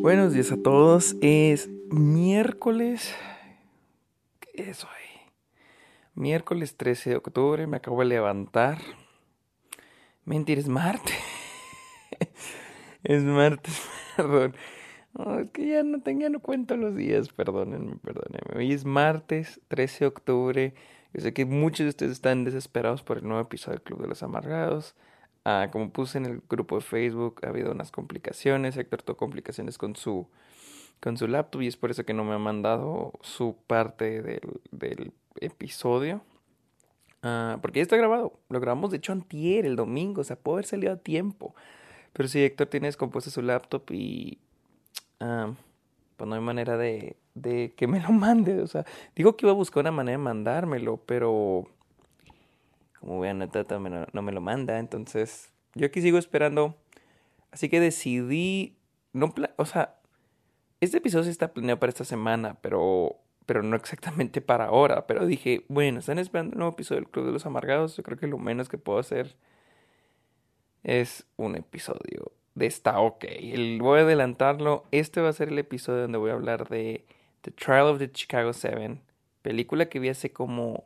[0.00, 1.16] Buenos días a todos.
[1.20, 3.16] Es miércoles.
[4.38, 4.90] ¿Qué es hoy?
[6.14, 7.66] Miércoles 13 de octubre.
[7.66, 8.78] Me acabo de levantar.
[10.24, 11.16] Mentir, es martes.
[13.02, 13.82] es martes,
[14.16, 14.54] perdón.
[15.40, 18.56] es que ya no, ya no cuento los días, perdónenme, perdónenme.
[18.56, 20.74] Hoy es martes 13 de octubre.
[21.12, 24.08] Yo sé que muchos de ustedes están desesperados por el nuevo episodio del Club de
[24.08, 24.94] los Amargados.
[25.50, 28.76] Ah, como puse en el grupo de Facebook, ha habido unas complicaciones.
[28.76, 30.26] Héctor tuvo complicaciones con su,
[31.00, 34.60] con su laptop y es por eso que no me ha mandado su parte del,
[34.72, 36.20] del episodio.
[37.22, 38.38] Ah, porque ya está grabado.
[38.50, 40.20] Lo grabamos de hecho antier, el domingo.
[40.20, 41.54] O sea, puede haber salido a tiempo.
[42.12, 44.36] Pero si Héctor tiene descompuesto su laptop y...
[45.18, 45.54] Ah,
[46.18, 48.60] pues no hay manera de, de que me lo mande.
[48.60, 48.84] O sea,
[49.16, 51.70] digo que iba a buscar una manera de mandármelo, pero
[53.00, 54.78] como vean, Tata no me lo manda.
[54.78, 56.76] Entonces, yo aquí sigo esperando.
[57.50, 58.76] Así que decidí.
[59.12, 59.96] No o sea,
[60.80, 65.06] este episodio sí está planeado para esta semana, pero, pero no exactamente para ahora.
[65.06, 67.96] Pero dije, bueno, están esperando un nuevo episodio del Club de los Amargados.
[67.96, 69.36] Yo creo que lo menos que puedo hacer
[70.84, 73.24] es un episodio de esta OK.
[73.80, 74.84] Voy a adelantarlo.
[74.90, 77.04] Este va a ser el episodio donde voy a hablar de
[77.42, 79.00] The Trial of the Chicago Seven.
[79.42, 80.84] Película que vi hace como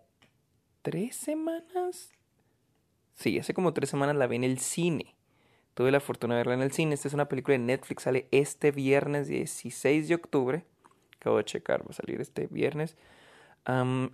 [0.82, 2.10] tres semanas.
[3.14, 5.14] Sí, hace como tres semanas la vi en el cine.
[5.74, 6.94] Tuve la fortuna de verla en el cine.
[6.94, 8.02] Esta es una película de Netflix.
[8.02, 10.64] Sale este viernes 16 de octubre.
[11.16, 12.96] Acabo de checar, va a salir este viernes.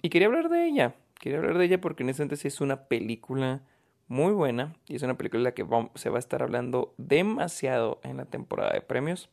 [0.02, 0.94] y quería hablar de ella.
[1.18, 3.62] Quería hablar de ella porque en ese entonces es una película
[4.06, 4.76] muy buena.
[4.86, 8.24] Y es una película de la que se va a estar hablando demasiado en la
[8.26, 9.28] temporada de premios.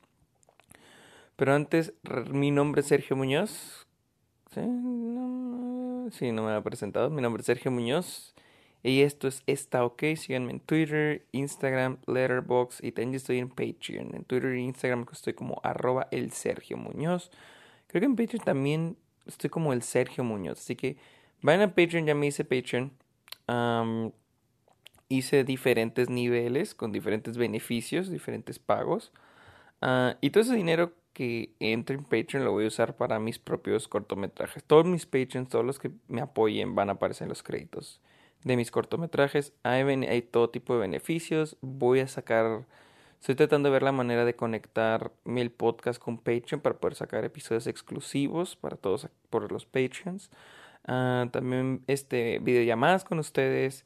[1.36, 1.94] Pero antes,
[2.32, 3.88] mi nombre es Sergio Muñoz.
[4.52, 4.62] ¿Sí?
[6.12, 7.10] Sí, no me ha presentado.
[7.10, 8.36] Mi nombre es Sergio Muñoz.
[8.84, 10.04] Y esto es Está OK.
[10.16, 14.14] Síganme en Twitter, Instagram, Letterboxd y también estoy en Patreon.
[14.14, 17.32] En Twitter e Instagram estoy como arroba el Sergio Muñoz.
[17.88, 20.60] Creo que en Patreon también estoy como el Sergio Muñoz.
[20.60, 20.98] Así que
[21.42, 22.92] vayan a Patreon, ya me hice Patreon.
[25.08, 29.12] hice diferentes niveles con diferentes beneficios, diferentes pagos.
[29.82, 33.40] Ah, y todo ese dinero que entre en Patreon lo voy a usar para mis
[33.40, 34.64] propios cortometrajes.
[34.66, 38.02] Todos mis Patreons, todos los que me apoyen van a aparecer en los créditos
[38.44, 39.54] de mis cortometrajes.
[39.64, 41.58] Hay, todo tipo de beneficios.
[41.62, 42.66] Voy a sacar...
[43.22, 47.24] Estoy tratando de ver la manera de conectar el podcast con Patreon para poder sacar
[47.24, 50.30] episodios exclusivos para todos por los Patreons.
[50.86, 53.86] Ah, también este videollamadas con ustedes.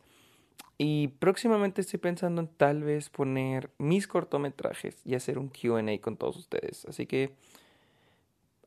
[0.78, 6.16] Y próximamente estoy pensando en tal vez poner mis cortometrajes y hacer un QA con
[6.16, 6.86] todos ustedes.
[6.86, 7.34] Así que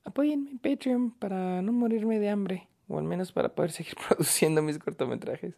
[0.04, 2.68] apóyenme en Patreon para no morirme de hambre.
[2.88, 5.54] O al menos para poder seguir produciendo mis cortometrajes.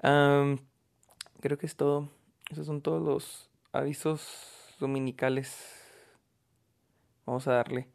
[0.00, 2.08] creo que es todo.
[2.50, 5.54] Esos son todos los avisos dominicales.
[7.26, 7.88] Vamos a darle.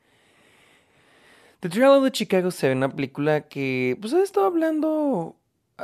[1.62, 5.38] The Trial of the Chicago 7, una película que pues he estado hablando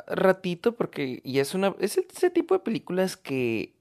[0.08, 3.76] ratito porque ya es una es ese tipo de películas que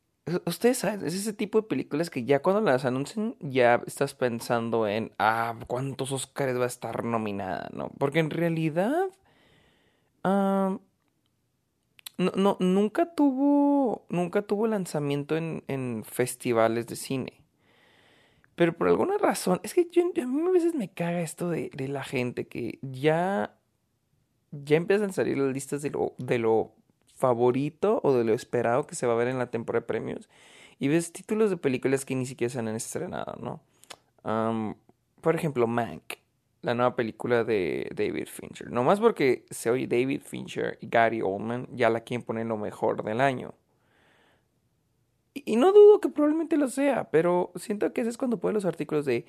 [0.47, 4.87] ustedes saben, es ese tipo de películas que ya cuando las anuncian ya estás pensando
[4.87, 7.91] en ah, cuántos Oscars va a estar nominada, ¿no?
[7.99, 9.09] Porque en realidad
[10.25, 10.81] no,
[12.19, 17.33] no, nunca tuvo nunca tuvo lanzamiento en, en festivales de cine.
[18.55, 21.71] Pero por alguna razón, es que yo, a mí a veces me caga esto de,
[21.75, 23.57] de la gente que ya
[24.53, 26.72] ya empiezan a salir las listas de lo, de lo
[27.14, 30.28] favorito o de lo esperado que se va a ver en la temporada de premios.
[30.78, 33.60] Y ves títulos de películas que ni siquiera se han estrenado, ¿no?
[35.22, 36.03] por ejemplo, Mank,
[36.62, 38.70] la nueva película de David Fincher.
[38.70, 42.58] No más porque se oye David Fincher y Gary Oldman, ya la quieren poner lo
[42.58, 43.54] mejor del año.
[45.32, 48.64] Y, no dudo que probablemente lo sea, pero siento que ese es cuando ponen los
[48.64, 49.25] artículos de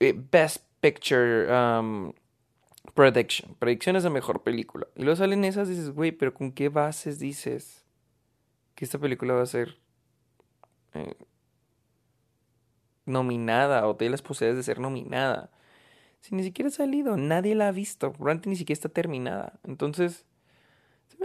[0.00, 1.46] eh, Best Picture,
[2.94, 3.54] Prediction.
[3.54, 4.86] Prediction es la mejor película.
[4.96, 7.84] Y luego salen esas y dices, güey, pero ¿con qué bases dices
[8.74, 9.78] que esta película va a ser
[10.94, 11.14] eh,
[13.06, 15.50] nominada o tiene las posibilidades de ser nominada?
[16.20, 19.58] Si ni siquiera ha salido, nadie la ha visto, probablemente ni siquiera está terminada.
[19.64, 20.24] Entonces,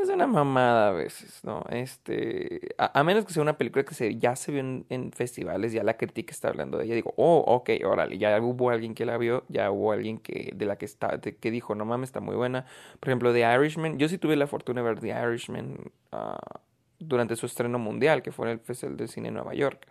[0.01, 1.63] es una mamada a veces, ¿no?
[1.69, 5.83] Este, a, menos que sea una película que se, ya se vio en, festivales, ya
[5.83, 9.17] la crítica está hablando de ella, digo, oh, ok, órale, ya hubo alguien que la
[9.17, 12.35] vio, ya hubo alguien que, de la que está, que dijo, no mames, está muy
[12.35, 12.65] buena.
[12.99, 16.59] Por ejemplo, The Irishman, yo sí tuve la fortuna de ver The Irishman uh,
[16.99, 19.87] durante su estreno mundial, que fue en el Festival de Cine en Nueva York.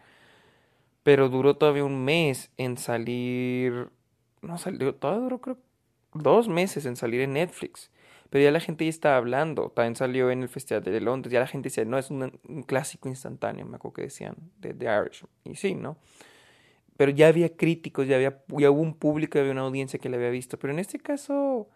[1.03, 3.88] Pero duró todavía un mes en salir,
[4.43, 5.58] no salió, todavía duró creo
[6.23, 7.91] dos meses en salir en Netflix.
[8.31, 9.70] Pero ya la gente ya está hablando.
[9.70, 11.32] También salió en el Festival de Londres.
[11.32, 12.31] Ya la gente dice, no, es un,
[12.67, 15.25] clásico instantáneo, me acuerdo que decían, de The Irish.
[15.44, 15.99] Y sí, ¿no?
[16.96, 20.08] pero ya había críticos, ya, había, ya hubo un público, ya había una audiencia que
[20.08, 20.58] la había visto.
[20.58, 21.69] Pero en este caso,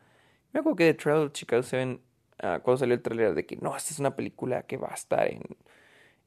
[0.53, 1.99] me acuerdo que The Trail of Chicago 7, uh,
[2.63, 5.29] cuando salió el trailer de que no, esta es una película que va a estar
[5.29, 5.43] en,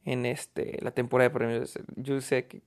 [0.05, 2.61] en este, la temporada de premios, yo sé que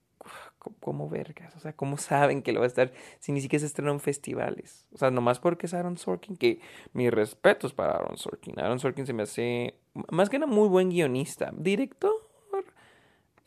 [0.81, 1.55] ¿Cómo vergas?
[1.55, 4.01] O sea, ¿cómo saben que lo va a estar si ni siquiera se estrena en
[4.01, 4.87] festivales?
[4.93, 6.61] O sea, nomás porque es Aaron Sorkin, que
[6.93, 8.59] mis respetos para Aaron Sorkin.
[8.59, 9.75] Aaron Sorkin se me hace,
[10.11, 11.53] más que nada, muy buen guionista.
[11.57, 12.15] Director,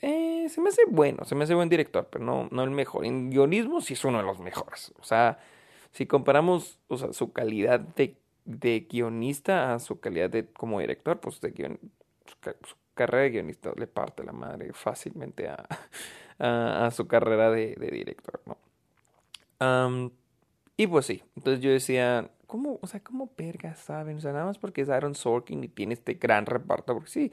[0.02, 3.06] eh, se me hace bueno, se me hace buen director, pero no, no el mejor.
[3.06, 4.94] En guionismo sí es uno de los mejores.
[5.00, 5.40] O sea,
[5.92, 8.16] si comparamos o sea, su calidad de,
[8.46, 14.24] de guionista a su calidad de como director, pues su carrera de guionista le parte
[14.24, 15.68] la madre fácilmente a
[16.40, 18.58] a, su carrera de, director, ¿no?
[20.78, 24.18] y pues sí, entonces yo decía, ¿cómo, o sea, cómo vergas saben?
[24.18, 27.32] O sea, nada más porque es Aaron Sorkin y tiene este gran reparto, porque sí,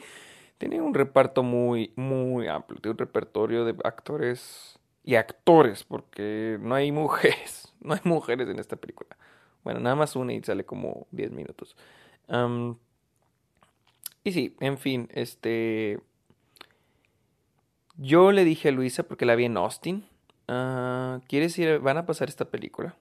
[0.58, 6.74] tiene un reparto muy, muy amplio, tiene un repertorio de actores y actores, porque no
[6.74, 9.16] hay mujeres, no hay mujeres en esta película.
[9.64, 11.76] Bueno, nada más una y sale como 10 minutos.
[14.24, 16.00] y sí, en fin, este...
[17.98, 20.04] Yo le dije a Luisa, porque la vi en Austin,
[20.48, 21.78] uh, ¿quieres ir?
[21.78, 22.94] Van a pasar esta película.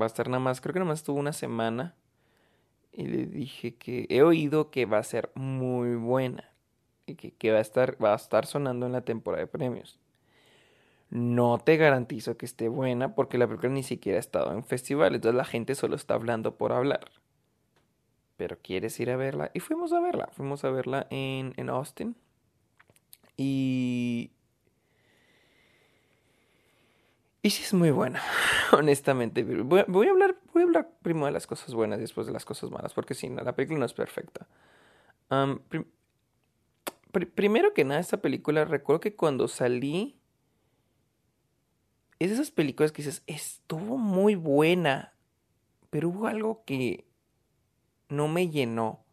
[0.00, 1.94] Va a estar nada más, creo que nada más estuvo una semana.
[2.92, 6.50] Y le dije que he oído que va a ser muy buena.
[7.06, 9.98] Y que, va, a estar, va a estar sonando en la temporada de premios.
[11.10, 15.16] No te garantizo que esté buena porque la película ni siquiera ha estado en festivales.
[15.16, 17.10] Entonces la gente solo está hablando por hablar.
[18.36, 19.50] Pero quieres ir a verla.
[19.54, 20.28] Y fuimos a verla.
[20.32, 22.14] Fuimos a verla en, en Austin.
[23.38, 24.32] Y...
[27.44, 28.20] Sí es muy buena,
[28.72, 29.42] honestamente.
[29.42, 32.44] Voy, a hablar, voy a hablar primero de las cosas buenas y después de las
[32.44, 34.46] cosas malas, porque sí, la película no es perfecta.
[37.34, 40.20] primero que nada, esta película, recuerdo que cuando salí,
[42.18, 45.14] es de esas películas que dices, estuvo muy buena,
[45.88, 47.06] pero hubo algo que
[48.10, 49.04] no me llenó.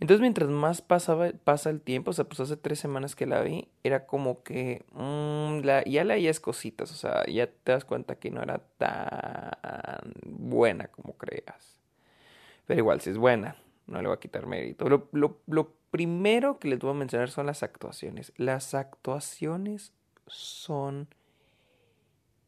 [0.00, 3.42] Entonces, mientras más pasaba, pasa el tiempo, o sea, pues hace tres semanas que la
[3.42, 8.14] vi, era como que mm, la, ya leías cositas, o sea, ya te das cuenta
[8.16, 11.78] que no era tan buena como creas.
[12.66, 13.56] Pero igual, si es buena,
[13.86, 14.88] no le voy a quitar mérito.
[14.88, 18.32] Lo, lo, primero que les voy a mencionar son las actuaciones.
[18.36, 19.92] Las actuaciones
[20.28, 21.08] son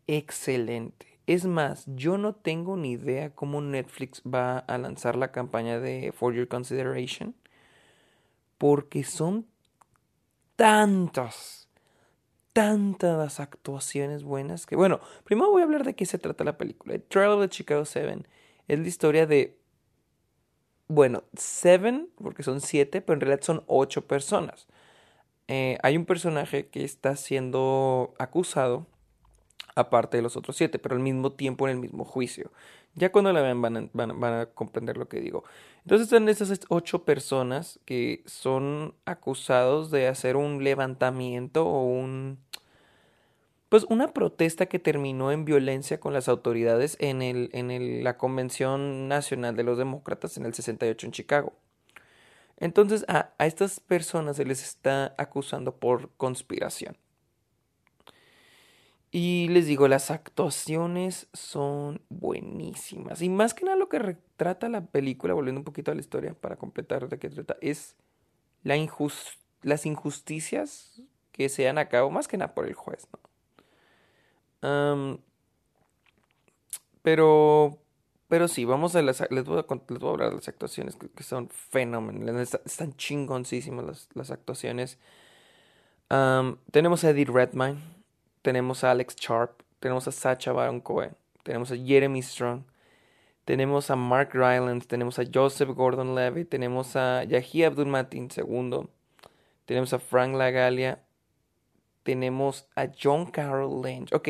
[0.07, 1.09] excelentes.
[1.27, 6.13] Es más, yo no tengo ni idea cómo Netflix va a lanzar la campaña de
[6.13, 7.35] For Your Consideration
[8.62, 9.49] porque son
[10.55, 11.69] tantas,
[12.53, 16.97] tantas actuaciones buenas que, bueno, primero voy a hablar de qué se trata la película.
[17.09, 18.29] Trial of the Chicago Seven
[18.69, 19.59] es la historia de,
[20.87, 24.69] bueno, Seven, porque son siete, pero en realidad son ocho personas.
[25.49, 28.87] Eh, hay un personaje que está siendo acusado,
[29.75, 32.53] aparte de los otros siete, pero al mismo tiempo en el mismo juicio.
[32.94, 35.44] Ya cuando la vean van a, van, a, comprender lo que digo.
[35.83, 42.39] Entonces están esas ocho personas que son acusados de hacer un levantamiento o un...
[43.71, 48.19] Pues una protesta que terminó en violencia con las autoridades en, el, en el, la
[48.19, 51.55] Convención Nacional de los Demócratas en el 68 en Chicago.
[52.59, 56.99] Entonces a, a estas personas se les está acusando por conspiración.
[59.15, 63.21] Y les digo, las actuaciones son buenísimas.
[63.21, 66.33] Y más que nada lo que retrata la película, volviendo un poquito a la historia
[66.33, 67.95] para completar de qué trata, es
[68.63, 68.75] la
[69.61, 73.19] las injusticias que se han a cabo, más que nada por el juez, ¿no?
[77.03, 77.79] pero,
[78.29, 80.97] pero sí, vamos a las, les voy a, les voy a hablar de las actuaciones
[80.97, 84.99] que, son fenomenales, están chingoncísimas las, las actuaciones.
[86.71, 88.02] tenemos a Eddie Redmayne
[88.43, 92.65] tenemos a Alex Sharp, tenemos a Sacha Baron Cohen, tenemos a Jeremy Strong,
[93.44, 98.89] tenemos a Mark Rylance, tenemos a Joseph Gordon-Levitt, tenemos a Yahi Abdul-Mateen II,
[99.65, 101.01] tenemos a Frank Lagalia,
[102.03, 104.13] tenemos a John Carroll Lynch.
[104.13, 104.29] Ok,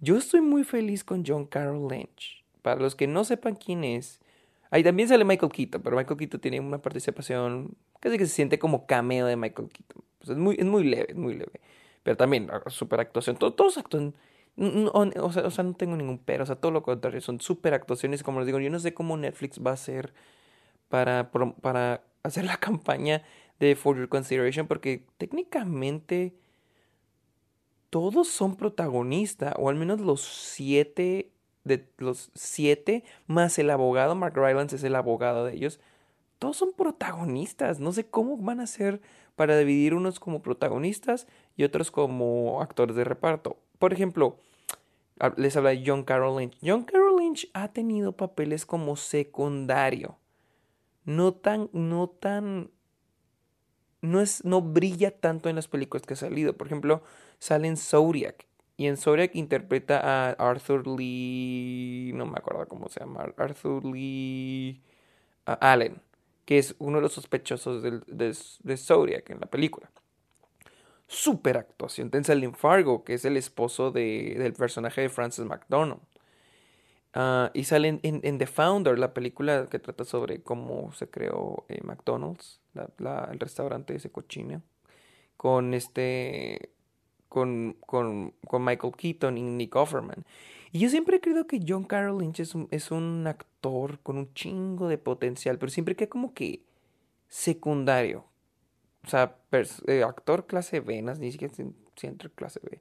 [0.00, 2.44] yo estoy muy feliz con John Carroll Lynch.
[2.62, 4.20] Para los que no sepan quién es,
[4.70, 8.58] ahí también sale Michael Keaton, pero Michael Keaton tiene una participación casi que se siente
[8.58, 10.02] como cameo de Michael Keaton.
[10.18, 11.60] Pues es, muy, es muy leve, es muy leve.
[12.04, 13.36] Pero también, ah, super actuación.
[13.36, 14.14] Todos, actúan.
[14.56, 16.44] o, sea, o, sea, no tengo ningún pero.
[16.44, 17.20] O sea, todo lo contrario.
[17.20, 18.22] Son super actuaciones.
[18.22, 20.14] Como les digo, yo no sé cómo Netflix va a hacer
[20.88, 23.24] para, para hacer la campaña
[23.58, 24.68] de For Your Consideration.
[24.68, 26.36] Porque técnicamente
[27.90, 29.54] todos son protagonistas.
[29.58, 31.30] O al menos los siete.
[31.64, 33.02] De los siete.
[33.26, 34.14] Más el abogado.
[34.14, 35.80] Mark Rylance es el abogado de ellos.
[36.38, 37.80] Todos son protagonistas.
[37.80, 39.00] No sé cómo van a ser
[39.36, 41.26] para dividir unos como protagonistas
[41.56, 43.58] y otros como actores de reparto.
[43.78, 44.38] Por ejemplo,
[45.36, 46.56] les habla de John Carroll Lynch.
[46.62, 50.16] John Carroll Lynch ha tenido papeles como secundario.
[51.04, 52.70] No tan, no tan,
[54.00, 56.56] no es, no brilla tanto en las películas que ha salido.
[56.56, 57.02] Por ejemplo,
[57.38, 58.46] sale en Zodiac.
[58.76, 64.82] Y en Zodiac interpreta a Arthur Lee, no me acuerdo cómo se llama, Arthur Lee
[65.46, 66.00] Allen,
[66.44, 69.90] que es uno de los sospechosos de, de, Zodiac en la película.
[71.06, 72.10] Super actuación.
[72.10, 72.24] Ten
[72.54, 76.00] Fargo, que es el esposo de, del personaje de Francis McDonald.
[77.14, 81.80] Ah, y sale en, The Founder, la película que trata sobre cómo se creó eh,
[81.84, 84.62] McDonald's, el restaurante ese cochino,
[85.36, 86.70] con este
[87.28, 90.24] con, con, con, Michael Keaton y Nick Offerman.
[90.74, 94.18] Y yo siempre he creído que John Carroll Lynch es un, es un actor con
[94.18, 96.64] un chingo de potencial, pero siempre que como que
[97.28, 98.24] secundario.
[99.06, 99.36] O sea,
[99.86, 101.54] eh, actor clase B, ni siquiera
[101.94, 102.80] siempre clase B.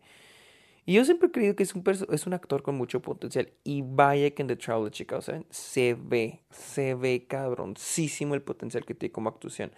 [0.87, 3.53] Y yo siempre he creído que es un, es un actor con mucho potencial.
[3.63, 5.21] Y vaya que en The Trial of Chicago
[5.51, 9.71] se ve, se ve cabroncísimo el potencial que tiene como actuación.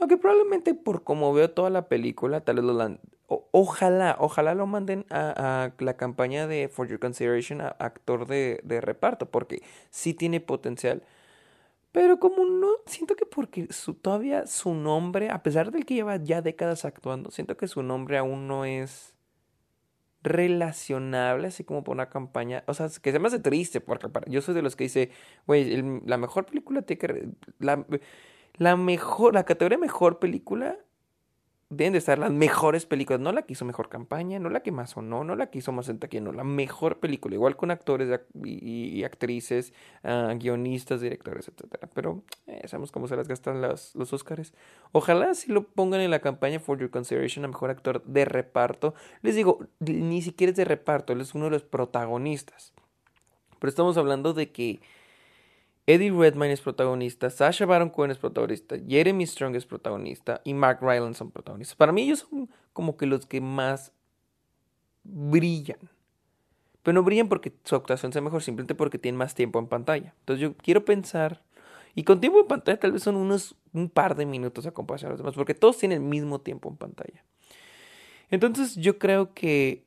[0.00, 5.06] Aunque probablemente por como veo toda la película, tal vez lo ojalá, ojalá lo manden
[5.10, 10.40] a, la campaña de For Your Consideration a actor de, de, reparto, porque sí tiene
[10.40, 11.02] potencial.
[11.92, 16.16] Pero como no, siento que porque su, todavía su nombre, a pesar de que lleva
[16.16, 19.14] ya décadas actuando, siento que su nombre aún no es
[20.24, 24.40] relacionable, así como por una campaña, o sea, que se me hace triste, porque yo
[24.40, 25.10] soy de los que dice,
[25.46, 27.28] güey, la mejor película tiene que...
[27.58, 27.86] La,
[28.56, 30.78] la mejor, la categoría mejor película
[31.76, 34.72] deben de estar las mejores películas, no la que hizo mejor campaña, no la que
[34.72, 38.20] más sonó, no la que hizo más taquilla, no, la mejor película, igual con actores
[38.44, 41.88] y, actrices, ah, guionistas, directores, etcétera.
[41.92, 44.54] Pero eh, sabemos cómo se las gastan los, los Oscars.
[44.92, 48.94] Ojalá si lo pongan en la campaña For Your Consideration a mejor actor de reparto.
[49.22, 52.72] Les digo, ni siquiera es de reparto, él es uno de los protagonistas.
[53.58, 54.80] Pero estamos hablando de que
[55.86, 60.78] Eddie Redmayne es protagonista, Sasha Baron Cohen es protagonista, Jeremy Strong es protagonista y Mark
[60.80, 61.76] Rylance son protagonistas.
[61.76, 63.92] Para mí ellos son como que los que más
[65.02, 65.78] brillan.
[66.82, 70.14] Pero no brillan porque su actuación sea mejor, simplemente porque tienen más tiempo en pantalla.
[70.20, 71.42] Entonces yo quiero pensar,
[71.94, 75.08] y con tiempo en pantalla tal vez son unos un par de minutos a comparación
[75.08, 77.24] a los demás, porque todos tienen el mismo tiempo en pantalla.
[78.30, 79.83] Entonces yo creo que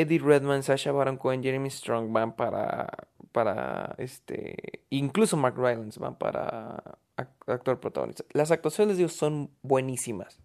[0.00, 6.16] Eddie Redmayne, Sasha Baron Cohen, Jeremy Strong van para para este incluso Mark Rylance van
[6.16, 8.24] para actor protagonista.
[8.32, 10.40] Las actuaciones de son buenísimas.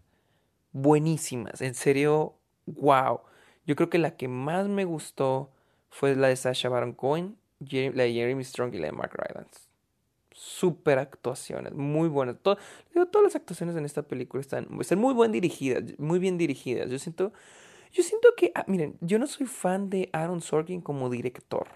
[0.72, 3.22] Buenísimas, en serio, wow.
[3.66, 5.52] Yo creo que la que más me gustó
[5.90, 9.68] fue la de Sasha Baron Cohen, la de Jeremy Strong y la de Mark Rylance.
[10.34, 12.38] Super actuaciones, muy buenas.
[12.42, 12.60] todas
[13.24, 16.90] las actuaciones en esta película están, están muy bien dirigidas, muy bien dirigidas.
[16.90, 17.34] Yo siento,
[17.92, 21.68] yo siento que, ah, miren, yo no soy fan de Aaron Sorkin como director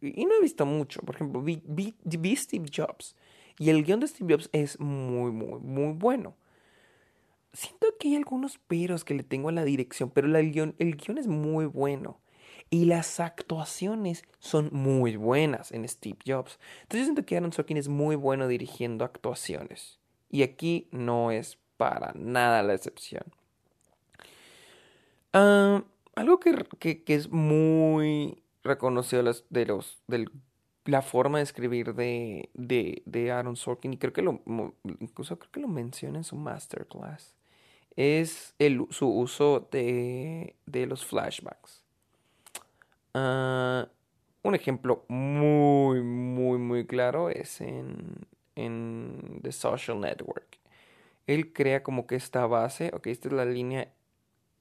[0.00, 1.00] y no he visto mucho.
[1.02, 3.14] Por ejemplo, vi, vi, Steve Jobs.
[3.58, 6.36] Y el guion de Steve Jobs es muy, muy, muy bueno.
[7.52, 10.96] Siento que hay algunos peros que le tengo a la dirección, pero el guion, el
[10.96, 12.20] guion es muy bueno.
[12.68, 16.58] Y las actuaciones son muy buenas en Steve Jobs.
[16.82, 20.00] Entonces yo siento que Aaron Sorkin es muy bueno dirigiendo actuaciones.
[20.28, 23.24] Y aquí no es para nada la excepción.
[25.38, 30.30] Ah, algo que, que, es muy reconoció las, de los, de
[30.86, 34.40] la forma de escribir de, de, de, Aaron Sorkin, y creo que lo,
[34.98, 37.34] incluso creo que lo menciona en su masterclass,
[37.96, 38.54] es
[38.88, 41.84] su uso de, de los flashbacks.
[43.12, 43.86] Ah,
[44.42, 50.58] un ejemplo muy, muy, muy claro es en, en The Social Network.
[51.26, 53.92] Él crea como que esta base, ok, esta es la línea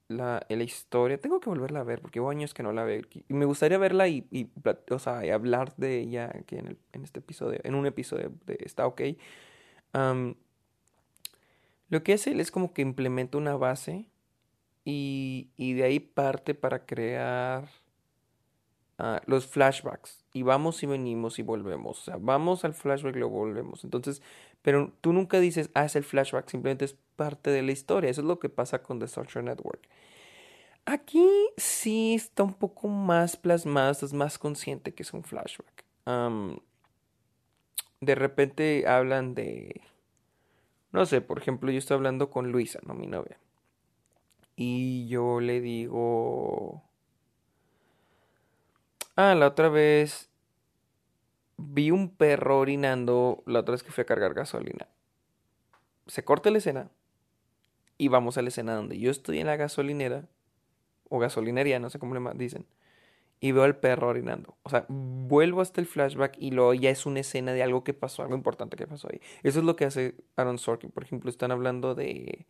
[0.07, 1.19] la, la, historia.
[1.19, 3.01] Tengo que volverla a ver porque hubo años que no la veo.
[3.27, 4.49] Y me gustaría verla y, y,
[4.91, 9.01] o sea, hablar de ella aquí en, este episodio, en un episodio de Está OK.
[11.89, 14.09] lo que hace él es como que implementa una base
[14.83, 17.69] y, y de ahí parte para crear
[18.99, 20.23] uh, los flashbacks.
[20.33, 22.01] Y vamos y venimos y volvemos.
[22.01, 23.83] O sea, vamos al flashback y lo volvemos.
[23.83, 24.21] Entonces,
[24.65, 28.09] pero tú nunca dices, ah, es el flashback, simplemente es parte de la historia.
[28.09, 29.87] Eso es lo que pasa con The Social Network.
[30.85, 35.85] Aquí sí está un poco más plasmado, estás más consciente que es un flashback.
[38.01, 39.81] de repente hablan de,
[40.91, 42.95] no sé, por ejemplo, yo estoy hablando con Luisa, ¿no?
[42.95, 43.37] Mi novia.
[44.55, 46.81] Y yo le digo,
[49.15, 50.31] ah, la otra vez
[51.57, 54.87] vi un perro orinando la otra vez que fui a cargar gasolina.
[56.07, 56.91] Se corta la escena
[57.97, 60.27] y vamos a la escena donde yo estoy en la gasolinera,
[61.09, 62.65] o gasolinería, no sé cómo le dicen,
[63.39, 64.57] y veo al perro orinando.
[64.63, 67.93] O sea, vuelvo hasta el flashback y luego ya es una escena de algo que
[67.93, 69.21] pasó, algo importante que pasó ahí.
[69.43, 70.91] Eso es lo que hace Aaron Sorkin.
[70.91, 72.45] Por ejemplo, están hablando de.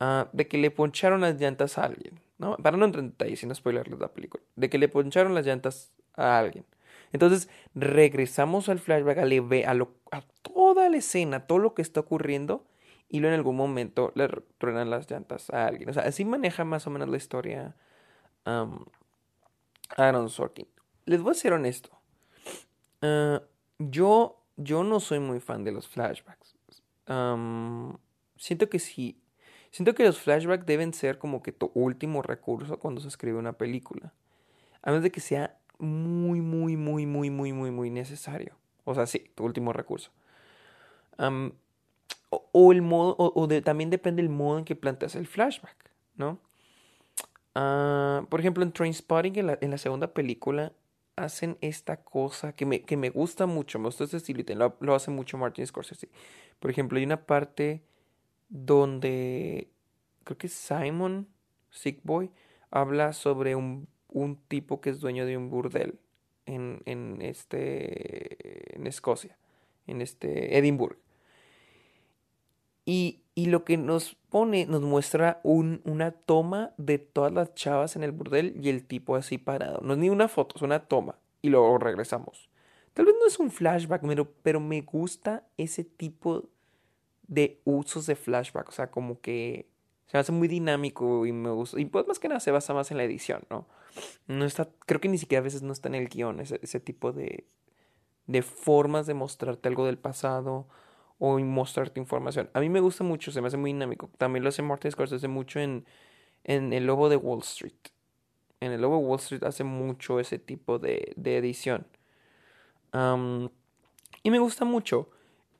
[0.00, 2.20] Ah, de que le poncharon las llantas a alguien.
[2.38, 2.56] ¿no?
[2.56, 4.42] Para no entrar en detalles, sin spoilerles la película.
[4.56, 6.64] De que le poncharon las llantas a alguien.
[7.12, 12.00] Entonces, regresamos al flashback, a, a, lo, a toda la escena, todo lo que está
[12.00, 12.64] ocurriendo.
[13.08, 14.26] Y luego en algún momento le
[14.56, 15.90] truenan las llantas a alguien.
[15.90, 17.76] O sea, así maneja más o menos la historia.
[19.96, 20.66] Aaron Sorkin.
[21.04, 21.90] Les voy a ser honesto.
[23.02, 23.42] Ah,
[23.78, 26.54] yo, yo no soy muy fan de los flashbacks.
[28.36, 29.18] siento que sí.
[29.70, 33.54] Siento que los flashbacks deben ser como que tu último recurso cuando se escribe una
[33.54, 34.12] película.
[34.82, 38.56] A menos de que sea muy, muy, muy, muy, muy, muy, muy necesario.
[38.84, 40.10] O sea, sí, tu último recurso.
[42.30, 46.38] o, el modo, o, también depende del modo en que planteas el flashback, ¿no?
[47.54, 50.72] Ah, por ejemplo, en Trainspotting, en la, en la segunda película,
[51.16, 54.76] hacen esta cosa que me, que me gusta mucho, me gusta este estilo y lo,
[54.80, 56.08] lo, hace mucho Martin Scorsese.
[56.60, 57.82] Por ejemplo, hay una parte
[58.48, 59.68] donde
[60.24, 61.28] creo que Simon,
[61.70, 62.30] Sick Boy,
[62.70, 65.98] habla sobre un, un tipo que es dueño de un burdel
[66.46, 69.36] en, en, este, en Escocia,
[69.86, 71.00] en este Edimburgo.
[72.84, 77.96] Y, y lo que nos pone, nos muestra un, una toma de todas las chavas
[77.96, 79.80] en el burdel y el tipo así parado.
[79.82, 81.18] No es ni una foto, es una toma.
[81.42, 82.48] Y luego regresamos.
[82.94, 86.48] Tal vez no es un flashback, pero, pero me gusta ese tipo
[87.26, 88.68] de usos de flashback.
[88.68, 89.66] O sea, como que
[90.06, 91.80] se hace muy dinámico y me gusta.
[91.80, 93.66] Y pues más que nada se basa más en la edición, ¿no?
[94.26, 96.80] No está, creo que ni siquiera a veces no está en el guion ese, ese
[96.80, 97.44] tipo de,
[98.26, 100.66] de formas de mostrarte algo del pasado
[101.18, 102.50] o mostrarte información.
[102.52, 104.10] A mí me gusta mucho, se me hace muy dinámico.
[104.18, 105.86] También lo hace Martin Scorsese mucho en,
[106.44, 107.74] en El Lobo de Wall Street.
[108.60, 111.86] En El Lobo de Wall Street hace mucho ese tipo de, de edición.
[114.22, 115.10] y me gusta mucho.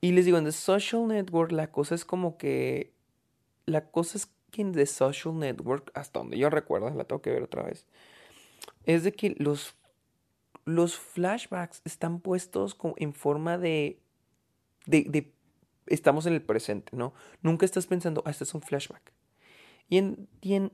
[0.01, 2.93] Y les digo, en The Social Network la cosa es como que...
[3.65, 7.31] La cosa es que en The Social Network, hasta donde yo recuerdo, la tengo que
[7.31, 7.87] ver otra vez,
[8.85, 9.75] es de que los,
[10.65, 13.99] los flashbacks están puestos en forma de,
[14.85, 15.33] de,
[15.87, 17.13] estamos en el presente, ¿no?
[17.41, 19.13] Nunca estás pensando, ah, este es un flashback.
[19.89, 20.71] Y en, y en,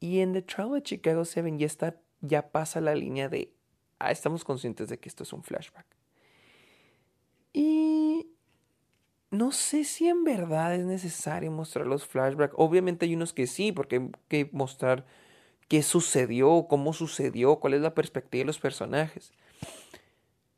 [0.00, 3.52] y en The Trial de Chicago 7 ya está, ya pasa la línea de,
[3.98, 5.86] ah, estamos conscientes de que esto es un flashback.
[7.52, 8.28] Y
[9.30, 12.54] no sé si en verdad es necesario mostrar los flashbacks.
[12.56, 15.06] Obviamente hay unos que sí, porque hay que mostrar
[15.72, 19.32] qué sucedió, cómo sucedió, cuál es la perspectiva de los personajes.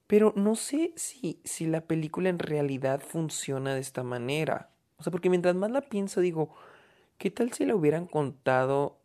[0.09, 4.71] Pero no sé si, si la película en realidad funciona de esta manera.
[4.97, 6.53] O sea, porque mientras más la pienso, digo,
[7.17, 8.99] ¿qué tal si la hubieran contado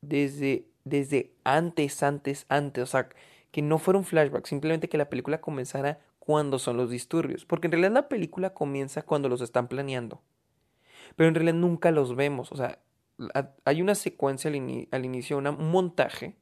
[0.00, 2.82] desde, desde antes, antes, antes?
[2.82, 3.10] O sea,
[3.50, 7.44] que no fuera un flashback, simplemente que la película comenzara cuando son los disturbios.
[7.44, 10.22] Porque en realidad la película comienza cuando los están planeando.
[11.16, 12.50] Pero en realidad nunca los vemos.
[12.50, 12.78] O sea,
[13.64, 16.36] hay una secuencia al, inicio, un montaje,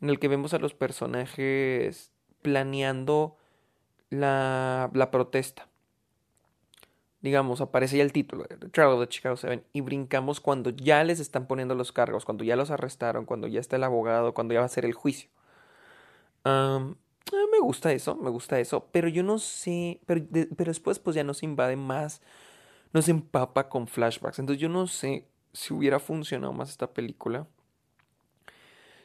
[0.00, 2.12] en el que vemos a los personajes
[2.42, 3.36] planeando
[4.10, 5.68] la, protesta.
[7.20, 11.04] Digamos, aparece ya el título, The Trial of the Chicago Seven, y brincamos cuando ya
[11.04, 14.54] les están poniendo los cargos, cuando ya los arrestaron, cuando ya está el abogado, cuando
[14.54, 15.28] ya va a ser el juicio.
[16.44, 20.24] me gusta eso, me gusta eso, pero yo no sé, pero,
[20.56, 22.22] pero después pues ya nos invade más,
[22.94, 27.46] nos empapa con flashbacks, entonces yo no sé si hubiera funcionado más esta película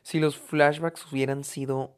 [0.05, 1.97] si los flashbacks hubieran sido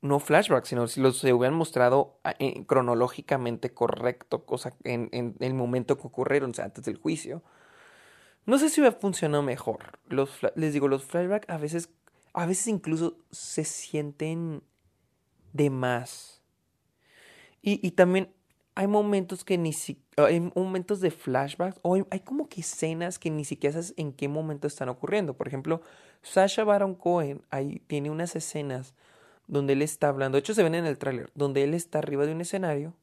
[0.00, 2.34] no flashbacks, sino si los se hubieran mostrado ah,
[2.66, 7.44] cronológicamente correcto, cosa en, en, el momento que ocurrieron, o sea, antes del juicio.
[8.44, 10.00] No sé si hubiera funcionado mejor.
[10.08, 11.90] Los, les digo, los flashbacks a veces,
[12.32, 14.64] a veces incluso se sienten
[15.52, 16.42] de más.
[17.62, 18.34] Y, y también
[18.74, 23.18] hay momentos que ni siquiera, hay momentos de flashbacks, o hay, hay, como que escenas
[23.18, 25.34] que ni siquiera sabes en qué momento están ocurriendo.
[25.34, 25.82] Por ejemplo,
[26.22, 28.94] Sasha Baron Cohen ahí tiene unas escenas
[29.46, 32.24] donde él está hablando, de hecho se ven en el tráiler, donde él está arriba
[32.24, 32.94] de un escenario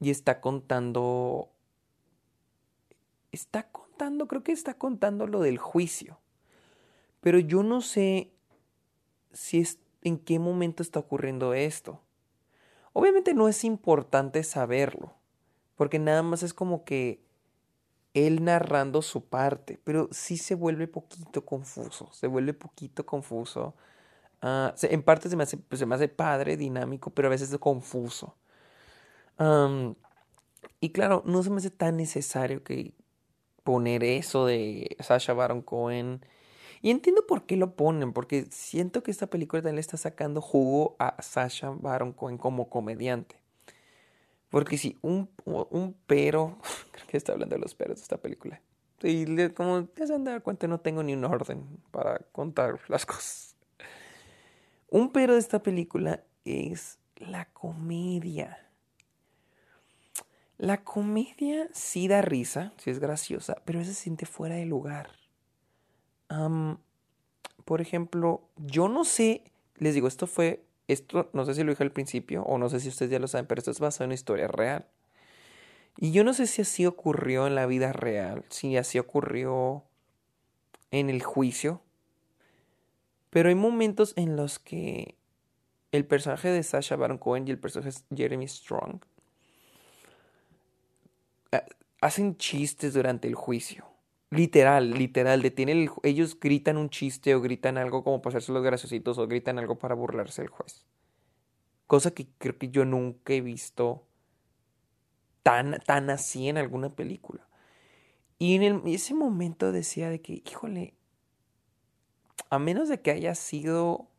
[0.00, 1.50] y está contando,
[3.30, 6.18] está contando, creo que está contando lo del juicio,
[7.20, 8.30] pero yo no sé
[9.32, 12.00] si es, en qué momento está ocurriendo esto.
[12.92, 15.14] Obviamente no es importante saberlo,
[15.76, 17.22] porque nada más es como que
[18.14, 23.74] él narrando su parte, pero sí se vuelve poquito confuso, se vuelve poquito confuso
[24.40, 27.50] Ah, en parte se me, hace, pues, se me hace padre, dinámico, pero a veces
[27.52, 28.36] es confuso.
[30.80, 32.94] y claro, no se me hace tan necesario que,
[33.64, 36.24] poner eso de Sasha Baron Cohen.
[36.80, 40.40] Y entiendo por qué lo ponen, porque siento que esta película también le está sacando
[40.40, 43.36] jugo a Sasha Baron Cohen como comediante.
[44.48, 46.58] Porque si un, un pero,
[46.92, 48.60] creo que está hablando de los peros de esta película.
[49.02, 53.56] Y como te han dado cuenta, no tengo ni un orden para contar las cosas.
[54.90, 58.66] Un pero de esta película es la comedia.
[60.56, 65.10] La comedia sí da risa, sí es graciosa, pero se siente fuera de lugar.
[67.64, 69.42] Por ejemplo, yo no sé,
[69.76, 72.80] les digo, esto fue, esto no sé si lo dije al principio o no sé
[72.80, 74.86] si ustedes ya lo saben, pero esto es basado en una historia real.
[75.96, 79.82] Y yo no sé si así ocurrió en la vida real, si así ocurrió
[80.90, 81.82] en el juicio,
[83.30, 85.16] pero hay momentos en los que
[85.92, 89.00] el personaje de Sasha Baron Cohen y el personaje de Jeremy Strong
[92.00, 93.87] hacen chistes durante el juicio.
[94.30, 99.16] Literal, literal, detienen ellos gritan un chiste o gritan algo como para hacerse los graciositos
[99.16, 100.84] o gritan algo para burlarse del juez.
[101.86, 104.06] Cosa que creo que yo nunca he visto
[105.42, 107.48] tan, tan así en alguna película.
[108.38, 110.94] Y en ese momento decía de que, híjole,
[112.50, 114.10] a menos de que haya sido,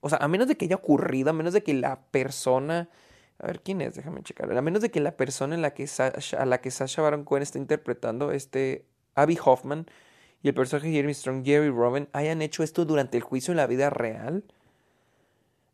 [0.00, 2.90] o sea, a menos de que haya ocurrido, a menos de que la persona
[3.38, 3.94] a ver, ¿quién es?
[3.94, 4.50] Déjame checar.
[4.56, 7.24] A menos de que la persona en la que Sasha, a la que Sasha Baron
[7.24, 9.86] Cohen está interpretando, este Abby Hoffman
[10.42, 13.66] y el personaje Jeremy Strong, Jerry Robin, hayan hecho esto durante el juicio en la
[13.66, 14.44] vida real.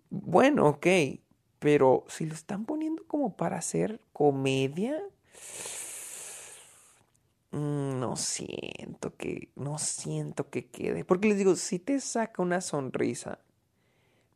[0.08, 0.86] Bueno, ok.
[1.58, 4.98] Pero si lo están poniendo como para hacer comedia,
[7.50, 11.04] mm, no siento que, no siento que quede.
[11.04, 13.38] Porque les digo, si te saca una sonrisa,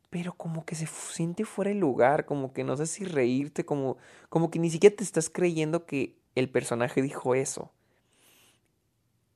[0.09, 3.97] pero como que se siente fuera de lugar, como que no sé si reírte, como,
[4.29, 7.71] como que ni siquiera te estás creyendo que el personaje dijo eso.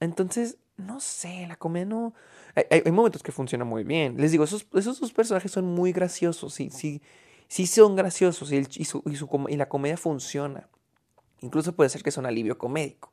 [0.01, 2.13] Entonces, no sé, la comedia no...
[2.69, 4.17] Hay, momentos que funciona muy bien.
[4.17, 7.01] Les digo, esos, esos dos personajes son muy graciosos, sí, sí,
[7.47, 10.67] sí son graciosos y, la comedia funciona.
[11.39, 13.11] Incluso puede ser que es un alivio comédico.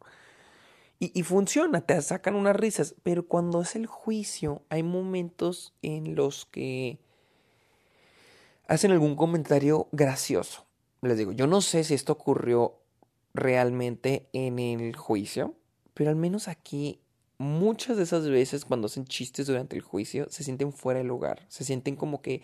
[0.98, 6.16] Y, y, funciona, te sacan unas risas, pero cuando es el juicio hay momentos en
[6.16, 6.98] los que
[8.66, 10.64] hacen algún comentario gracioso.
[11.02, 12.74] Les digo, yo no sé si esto ocurrió
[13.34, 15.54] realmente en el juicio,
[15.98, 17.00] pero al menos aquí
[17.38, 21.44] muchas de esas veces cuando hacen chistes durante el juicio se sienten fuera de lugar,
[21.48, 22.42] se sienten como que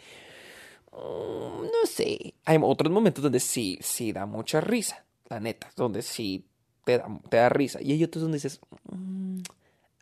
[0.90, 6.02] mm, no sé, hay otros momentos donde sí, sí da mucha risa, la neta, donde
[6.02, 6.44] sí
[6.84, 9.38] te da, te da risa y hay otros donde dices, mm,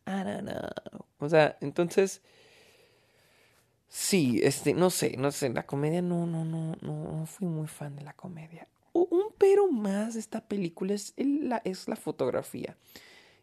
[0.06, 1.04] I don't know.
[1.18, 2.22] O sea, entonces
[3.94, 7.94] Sí, este, no sé, no sé, la comedia no, no, no, no, fui muy fan
[7.94, 8.66] de la comedia.
[8.94, 12.78] Un pero más de esta película es la, es la fotografía.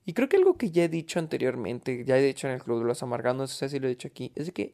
[0.10, 2.80] Y creo que algo que ya he dicho anteriormente, ya he dicho en el Club
[2.80, 4.74] de los Amargados, no sé si lo he dicho aquí, es que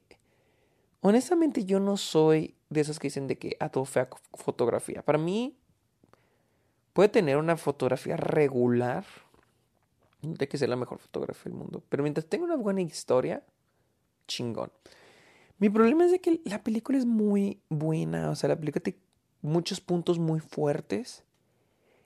[1.02, 5.02] honestamente yo no soy de esos que dicen de que a todo fea fotografía.
[5.02, 5.58] Para mí
[6.94, 9.04] puede tener una fotografía regular,
[10.22, 13.44] no tiene que ser la mejor fotografía del mundo, pero mientras tenga una buena historia,
[14.30, 14.72] chingón.
[15.58, 19.00] Mi problema es de que la película es muy buena, o sea, la película tiene
[19.42, 21.25] muchos puntos muy fuertes.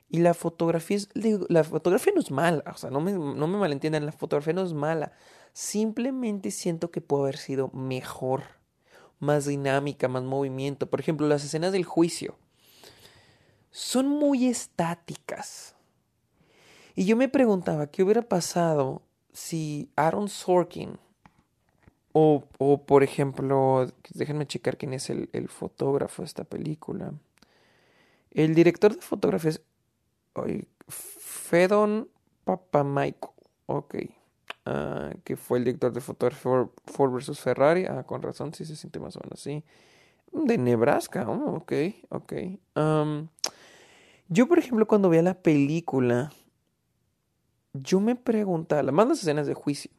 [0.09, 1.09] Y la fotografía es,
[1.49, 4.63] la fotografía no es mala, o sea, no me, no me malentiendan, la fotografía no
[4.63, 5.13] es mala.
[5.53, 8.43] Simplemente siento que puede haber sido mejor,
[9.19, 10.89] más dinámica, más movimiento.
[10.89, 12.37] Por ejemplo, las escenas del juicio
[13.71, 15.75] son muy estáticas.
[16.95, 20.97] Y yo me preguntaba, ¿qué hubiera pasado si Aaron Sorkin
[22.11, 27.13] o, o, por ejemplo, déjenme checar quién es el, el, fotógrafo de esta película.
[28.31, 29.61] El director de fotografía es
[30.87, 32.09] Fedon
[32.43, 33.33] Papamichael.
[33.65, 33.95] Ok.
[34.65, 37.85] Uh, que fue el director de fotografía Ford vs Ferrari.
[37.85, 39.63] Ah, con razón, sí se siente más o menos así.
[40.31, 41.27] De Nebraska.
[41.27, 41.73] Oh, ok,
[42.09, 42.33] ok.
[44.27, 46.31] Yo, por ejemplo, cuando veía la película,
[47.73, 49.89] yo me preguntaba, más las escenas de juicio.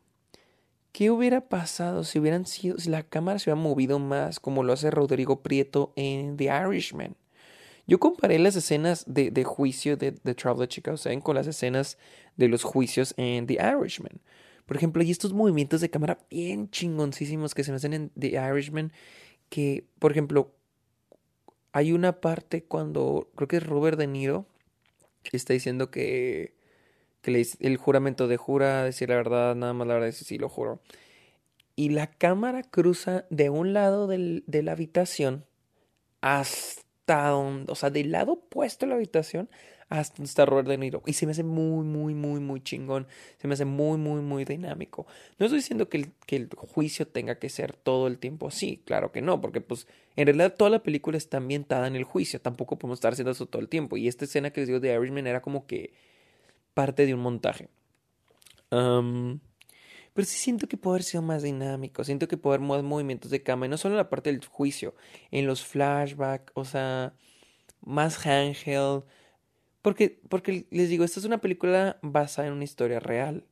[0.93, 4.73] ¿Qué hubiera pasado si hubieran sido, si la cámara se hubiera movido más como lo
[4.73, 7.17] hace Rodrigo Prieto en The Irishman?
[7.91, 11.99] Yo comparé las escenas de, juicio de, The Travel de Chicago 7 con las escenas
[12.37, 14.21] de los juicios en The Irishman.
[14.65, 18.29] Por ejemplo, hay estos movimientos de cámara bien chingoncísimos que se me hacen en The
[18.29, 18.93] Irishman.
[19.49, 20.55] Que, por ejemplo,
[21.73, 24.47] hay una parte cuando creo que es Robert De Niro
[25.33, 26.55] está diciendo que
[27.25, 30.81] el juramento de jura, decir la verdad, nada más la verdad, decir sí, lo juro.
[31.75, 35.45] Y la cámara cruza de un lado de la habitación
[36.21, 39.49] hasta donde, o sea, del lado opuesto de la habitación
[39.91, 41.03] hasta está Robert De Niro.
[41.05, 43.09] Y se me hace muy, muy, muy, muy chingón.
[43.39, 45.07] Se me hace muy, muy, muy dinámico.
[45.39, 48.81] No estoy diciendo que el, que el juicio tenga que ser todo el tiempo así.
[48.85, 52.41] Claro que no, porque pues en realidad toda la película está ambientada en el juicio.
[52.41, 53.97] Tampoco podemos estar haciendo eso todo el tiempo.
[53.97, 55.93] Y esta escena que les digo de Irishman era como que
[56.73, 57.69] parte de un montaje.
[60.15, 63.31] Pero sí siento que puede haber sido más dinámico, siento que puede haber más movimientos
[63.31, 64.95] de cámara, y no solo en la parte del juicio,
[65.31, 67.15] en los flashbacks, o sea,
[67.81, 69.05] más handheld,
[69.83, 73.47] porque, porque les digo, esta es una película basada en una historia real.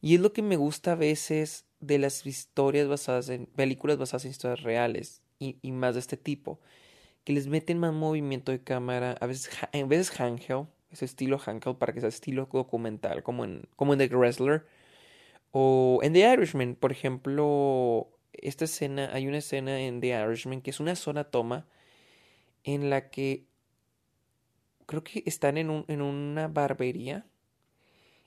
[0.00, 4.24] Y es lo que me gusta a veces de las historias basadas en películas basadas
[4.24, 6.60] en historias reales y, y más de este tipo,
[7.24, 11.76] que les meten más movimiento de cámara, a veces, en veces handheld, ese estilo handheld
[11.76, 14.66] para que sea estilo documental, como en, como en The Wrestler,
[15.50, 20.70] o en The Irishman, por ejemplo, esta escena, hay una escena en The Irishman que
[20.70, 21.66] es una sola toma
[22.64, 23.46] en la que
[24.86, 27.26] creo que están en, un, en una barbería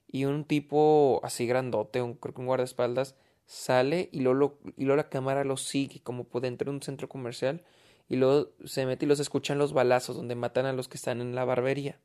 [0.07, 4.97] y un tipo así grandote, un, creo que un guardaespaldas, sale y luego, y luego
[4.97, 7.63] la cámara lo sigue como por dentro de un centro comercial
[8.07, 11.21] y luego se mete y los escuchan los balazos donde matan a los que están
[11.21, 11.99] en la barbería.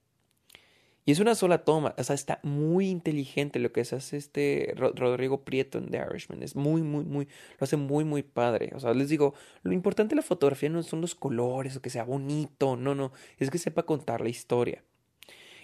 [1.09, 4.75] Y es una sola toma, o sea, está muy inteligente lo que se hace este
[4.77, 6.43] Rodrigo Prieto en The Irishman.
[6.43, 8.73] Es muy, muy, muy, lo hace muy, muy padre.
[8.75, 11.91] O sea, les digo, lo importante de la fotografía no son los colores o que
[11.91, 14.83] sea bonito, no, no, es que sepa contar la historia.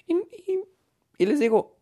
[0.06, 1.76] Y, les digo,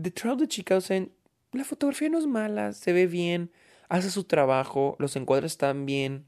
[0.00, 1.12] The Trout de Chicausen,
[1.52, 3.52] la fotografía no es mala, se ve bien,
[3.88, 6.26] hace su trabajo, los encuadres están bien.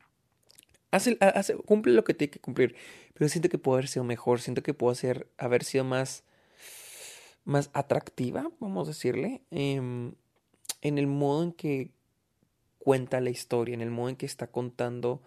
[0.93, 2.77] Hace, hace, cumple lo que tiene que cumplir,
[3.15, 6.23] pero siento que puede haber sido mejor, siento que puede ser, haber sido más
[7.49, 10.13] más atractiva, vamos a decirle, em,
[10.83, 11.91] en el modo en que
[12.79, 15.23] cuenta la historia, en el modo en que está contando,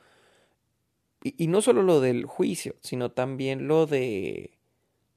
[1.24, 4.52] y, no solo lo del juicio, sino también lo de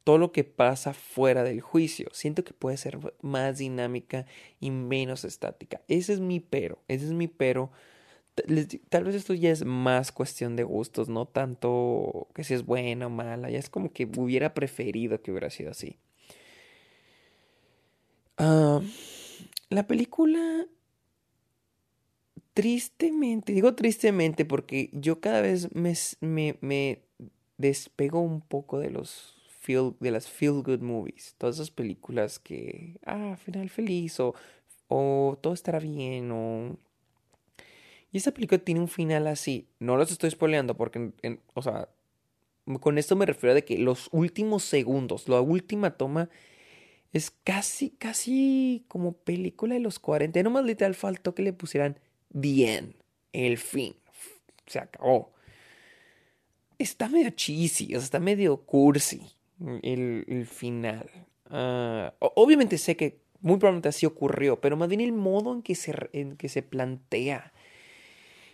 [0.05, 2.09] todo lo que pasa fuera del juicio.
[2.12, 4.27] Siento que puede ser más dinámica
[4.61, 5.81] y menos estática.
[5.88, 7.71] Ese es mi pero, ese es mi pero.
[8.90, 13.07] Tal vez esto ya es más cuestión de gustos, no tanto que si es buena
[13.07, 15.99] o mala, ya es como que hubiera preferido que hubiera sido así.
[18.37, 18.81] Ah,
[19.70, 20.66] la película,
[22.53, 27.03] tristemente, digo tristemente porque yo cada vez me, me, me
[27.59, 32.99] despego un poco de los feel, de las feel good movies, todas esas películas que,
[33.07, 34.35] ah, final feliz o,
[34.88, 36.77] o todo estará bien o...
[38.12, 41.12] Y esta película tiene un final así, no los estoy spoileando porque,
[41.55, 41.88] o sea,
[42.81, 46.31] con esto me refiero a de que los últimos segundos, la última toma
[47.14, 50.42] es casi, casi como película de los 40.
[50.42, 51.98] Nomás literal faltó que le pusieran
[52.31, 52.96] bien,
[53.33, 53.94] el fin.
[54.66, 55.33] Se acabó.
[56.77, 59.22] Está medio cheesy, o sea, está medio cursi
[59.83, 61.09] el, final.
[61.50, 65.77] Ah, obviamente sé que muy probablemente así ocurrió, pero más bien el modo en que
[65.77, 67.53] se, en que se plantea.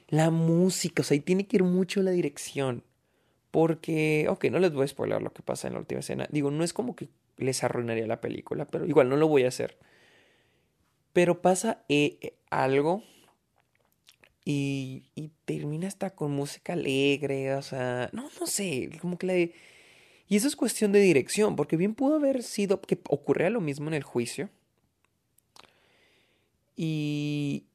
[0.08, 2.84] La música, o sea, ahí tiene que ir mucho la dirección.
[3.50, 6.28] Porque, ok, no les voy a spoiler lo que pasa en la última escena.
[6.30, 7.08] Digo, no es como que
[7.40, 9.78] les arruinaría la película, pero igual no lo voy a hacer.
[11.12, 13.02] Pero pasa eh, algo
[14.44, 15.04] y,
[15.44, 19.34] termina hasta con música alegre, o sea, no, no sé, como que la...
[19.34, 23.88] Y eso es cuestión de dirección, porque bien pudo haber sido que ocurriera lo mismo
[23.88, 24.48] en el juicio.
[26.76, 27.66] Y,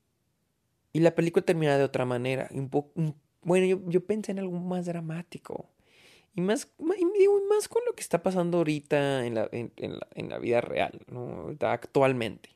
[0.93, 2.49] y la película termina de otra manera.
[2.51, 2.69] Un
[3.45, 5.69] bueno, yo, yo pensé en algo más dramático.
[6.35, 10.37] Y más, más con lo que está pasando ahorita en la, en, la, en la
[10.37, 11.55] vida real, ¿no?
[11.61, 12.49] actualmente.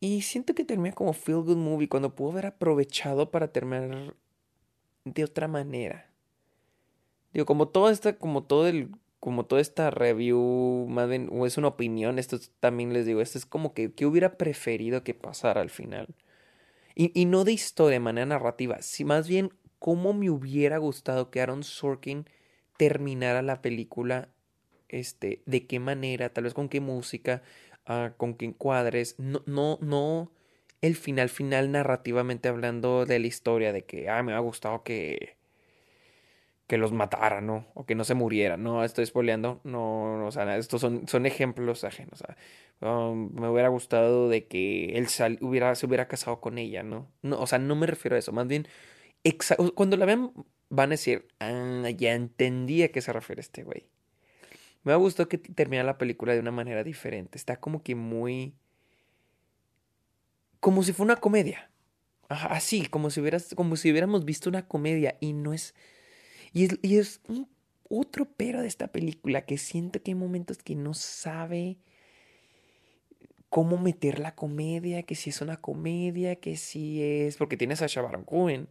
[0.00, 4.14] Y siento que termina como Feel Good Movie cuando pudo haber aprovechado para terminar
[5.04, 6.10] de otra manera.
[7.34, 11.58] Digo, como todo esta, como todo el, como toda esta review, más bien, o es
[11.58, 15.60] una opinión, esto también les digo, esto es como que, que hubiera preferido que pasara
[15.60, 16.08] al final.
[16.94, 21.30] Y, y no de historia, de manera narrativa, si más bien cómo me hubiera gustado
[21.32, 22.26] que Aaron Sorkin
[22.76, 24.28] terminara la película,
[24.88, 27.42] este, de qué manera, tal vez con qué música,
[27.88, 30.30] uh, con qué encuadres, no, no, no
[30.82, 35.40] el final final narrativamente hablando de la historia de que, ah, me ha gustado que
[36.70, 37.66] que los matara, ¿no?
[37.74, 38.84] O que no se muriera, ¿no?
[38.84, 42.22] Estoy spoileando, no, o sea, estos son, son ejemplos ajenos.
[42.80, 45.08] Um, me hubiera gustado de que él
[45.40, 47.08] hubiera, se hubiera casado con ella, ¿no?
[47.22, 47.40] ¿no?
[47.40, 48.68] O sea, no me refiero a eso, más bien
[49.74, 50.32] cuando la vean,
[50.68, 53.86] van a decir, ah, ya entendí a qué se refiere este güey.
[54.82, 57.36] Me gustado que termina la película de una manera diferente.
[57.36, 58.54] Está como que muy.
[60.58, 61.70] Como si fuera una comedia.
[62.28, 65.16] así, como si, hubieras, como si hubiéramos visto una comedia.
[65.20, 65.74] Y no es.
[66.52, 67.20] Y es,
[67.88, 71.76] otro pero de esta película, que siento que hay momentos que no sabe
[73.48, 77.36] cómo meter la comedia, que si es una comedia, que si es...
[77.36, 78.68] Porque tiene a Sacha Baron Cohen.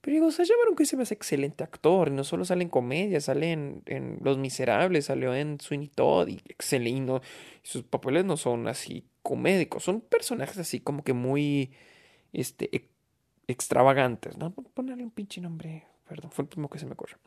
[0.00, 2.10] Pero digo, Sacha Baron Cohen se me hace excelente actor.
[2.10, 7.20] No solo sale en comedia, sale en, Los Miserables, salió en Sweeney Todd y excelente.
[7.62, 11.72] Sus papeles no son así comédicos, son personajes así como que muy
[12.32, 12.88] este, e,
[13.46, 14.38] extravagantes.
[14.38, 14.52] ¿no?
[14.52, 17.18] Ponerle un pinche nombre, perdón, fue el último que se me ocurrió.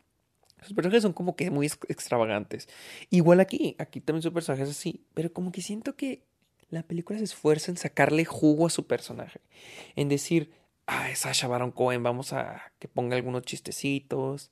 [0.63, 2.69] Sus personajes son como que muy extravagantes.
[3.09, 6.23] Igual aquí, aquí también son personajes así, pero como que siento que
[6.69, 9.41] la película se esfuerza en sacarle jugo a su personaje.
[9.95, 10.51] En decir,
[10.87, 14.51] ah, Sasha Baron Cohen, vamos a que ponga algunos chistecitos.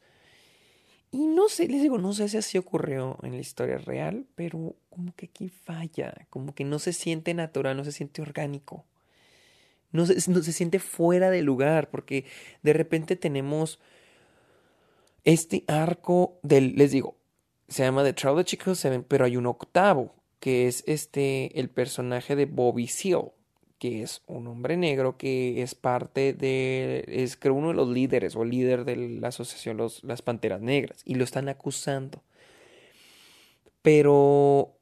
[1.12, 4.76] Y no sé, les digo, no sé si así ocurrió en la historia real, pero
[4.90, 8.86] como que aquí falla, como que no se siente natural, no se siente orgánico.
[9.92, 12.26] No se, no se siente fuera de lugar, porque
[12.64, 13.80] de repente tenemos
[15.26, 17.18] este arco del, les digo,
[17.68, 21.70] se llama The Trial of Chicago Seven, pero hay un octavo, que es este, el
[21.70, 23.32] personaje de Bobby Seal,
[23.82, 28.36] que es un hombre negro que es parte de, es creo uno de los líderes
[28.36, 32.22] o líder de la asociación los, Las Panteras Negras, y lo están acusando.
[33.82, 34.78] Pero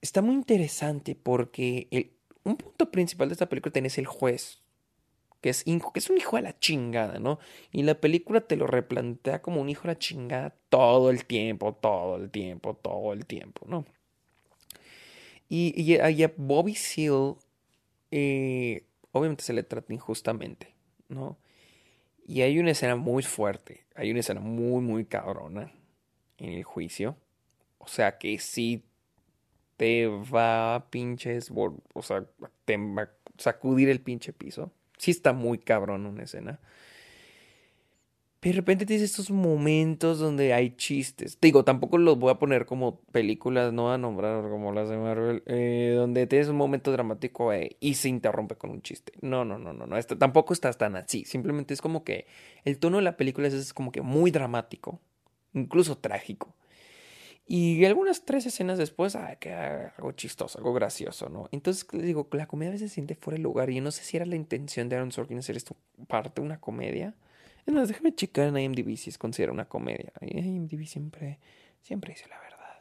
[0.00, 4.62] está muy interesante porque el, un punto principal de esta película tenés el juez,
[5.42, 7.38] que es, que es un hijo de la chingada, ¿no?
[7.70, 11.74] Y la película te lo replantea como un hijo de la chingada todo el tiempo,
[11.74, 13.84] todo el tiempo, todo el tiempo, ¿no?
[15.50, 17.36] Y, y, a Bobby Seal,
[18.10, 20.74] eh, obviamente se le trata injustamente,
[21.08, 21.38] ¿no?
[22.26, 25.72] Y hay una escena muy fuerte, hay una escena muy, muy cabrona
[26.38, 27.16] en el juicio.
[27.78, 28.84] O sea que sí
[29.76, 32.24] te va a pinches, o sea,
[32.64, 34.72] te va a sacudir el pinche piso.
[34.98, 36.60] Sí está muy cabrón una escena
[38.46, 41.36] de repente tienes estos momentos donde hay chistes.
[41.40, 45.42] Digo, tampoco los voy a poner como películas, no a nombrar como las de Marvel,
[45.46, 49.12] eh, donde tienes un momento dramático eh, y se interrumpe con un chiste.
[49.20, 49.96] No, no, no, no, no.
[49.96, 51.24] Esto, tampoco estás tan así.
[51.24, 52.26] Simplemente es como que
[52.64, 55.00] el tono de la película es, como que muy dramático,
[55.52, 56.54] incluso trágico.
[57.48, 61.48] Y algunas tres escenas después, ah, que algo chistoso, algo gracioso, ¿no?
[61.50, 63.70] Entonces, digo, la comedia a veces se siente fuera de lugar.
[63.70, 66.46] Y yo no sé si era la intención de Aaron Sorkin hacer esto parte de
[66.46, 67.14] una comedia
[67.66, 70.12] no, déjame checar en IMDb si es considerada una comedia.
[70.20, 71.38] IMDb siempre,
[71.82, 72.80] siempre dice la verdad.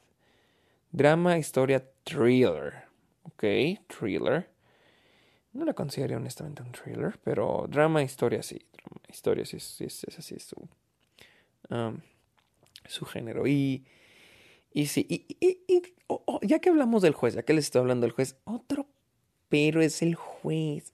[0.91, 2.85] Drama, historia, thriller.
[3.23, 3.43] Ok,
[3.87, 4.49] thriller.
[5.53, 8.61] No la considero honestamente un thriller, pero drama, historia sí.
[8.73, 10.67] Drama, historia sí, es así su,
[11.69, 11.99] um,
[12.85, 13.47] su género.
[13.47, 13.85] Y,
[14.73, 15.85] y sí, y,
[16.43, 18.87] ya que hablamos del juez, ya que les estoy hablando del juez, otro
[19.49, 20.93] pero es el juez.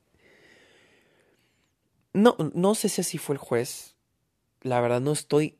[2.13, 3.95] No, no sé si así fue el juez.
[4.62, 5.58] La verdad no estoy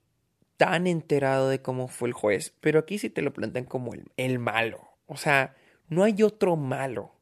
[0.58, 2.54] tan enterado de cómo fue el juez.
[2.60, 4.92] Pero aquí sí te lo plantean como el, el malo.
[5.08, 5.56] O sea,
[5.90, 7.14] no hay otro malo.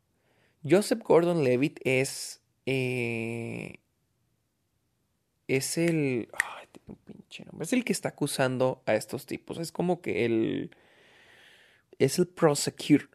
[0.68, 2.42] Joseph Gordon Levitt es.
[2.66, 3.80] Eh,
[5.48, 6.30] es el.
[6.34, 7.66] Ay, un pinche nombre.
[7.66, 9.58] Es el que está acusando a estos tipos.
[9.58, 10.76] Es como que el.
[11.98, 13.10] Es el prosecutor.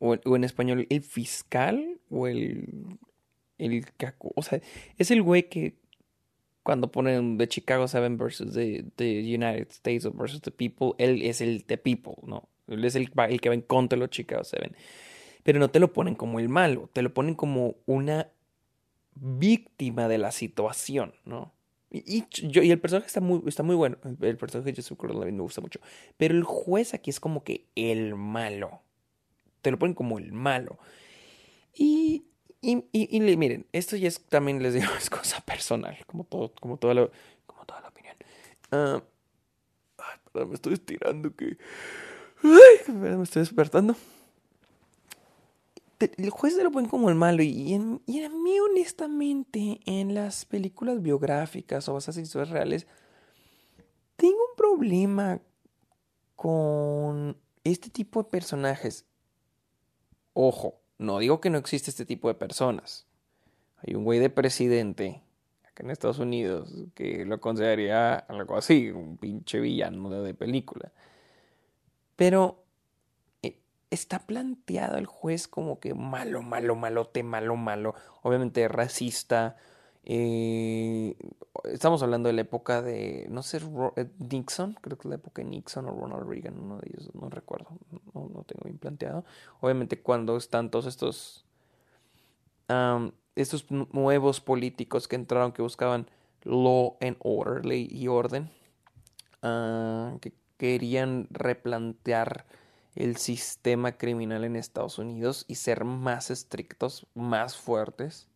[0.00, 2.00] O en español, el fiscal.
[2.10, 2.98] O el
[3.58, 3.84] el
[4.34, 4.60] o sea,
[4.98, 5.76] es el güey que
[6.62, 11.64] cuando ponen The Chicago Seven versus the, United States versus the People, él es el
[11.64, 12.48] The People, ¿no?
[12.66, 14.74] Él es el, el que va en contra de los Chicago Seven.
[15.42, 18.28] Pero no te lo ponen como el malo, te lo ponen como una
[19.14, 21.52] víctima de la situación, ¿no?
[21.90, 23.98] Y, yo, y el personaje está muy, está muy bueno.
[24.20, 25.78] El, personaje de Joseph Gordon me gusta mucho.
[26.16, 28.80] Pero el juez aquí es como que el malo.
[29.62, 30.78] Te lo ponen como el malo.
[31.72, 32.24] Y
[32.64, 36.76] y, y, miren, esto ya es también les digo, es cosa personal, como todo, como
[36.76, 37.10] toda la,
[37.46, 38.16] como toda la opinión.
[38.72, 39.02] Uh,
[39.98, 41.58] ay, perdón, me estoy estirando que.
[42.42, 43.96] Ay, me estoy despertando.
[46.18, 47.42] El juez se lo ponen como el malo.
[47.42, 52.86] Y, en, y a mí, honestamente, en las películas biográficas o esas historias reales,
[54.16, 55.40] tengo un problema
[56.36, 59.06] con este tipo de personajes.
[60.34, 63.06] Ojo, no digo que no existe este tipo de personas.
[63.78, 65.22] Hay un güey de presidente
[65.64, 70.92] acá en Estados Unidos que lo consideraría algo así, un pinche villano de película.
[72.16, 72.64] Pero
[73.42, 73.58] eh,
[73.90, 77.94] está planteado el juez como que malo, malo, malote, malo, malo.
[78.22, 79.56] Obviamente racista,
[80.04, 81.16] eh,
[81.64, 83.60] estamos hablando de la época de, no sé,
[83.96, 87.10] eh, Nixon, creo que es la época de Nixon o Ronald Reagan, uno de ellos,
[87.14, 87.68] no recuerdo,
[88.12, 89.24] no, no tengo bien planteado.
[89.60, 91.44] Obviamente cuando están todos estos,
[93.36, 96.08] estos nuevos políticos que entraron, que buscaban
[96.44, 98.50] law and order, ley y orden,
[99.42, 102.46] ah, que, querían replantear
[102.94, 108.28] el sistema criminal en Estados Unidos y ser más estrictos, más fuertes.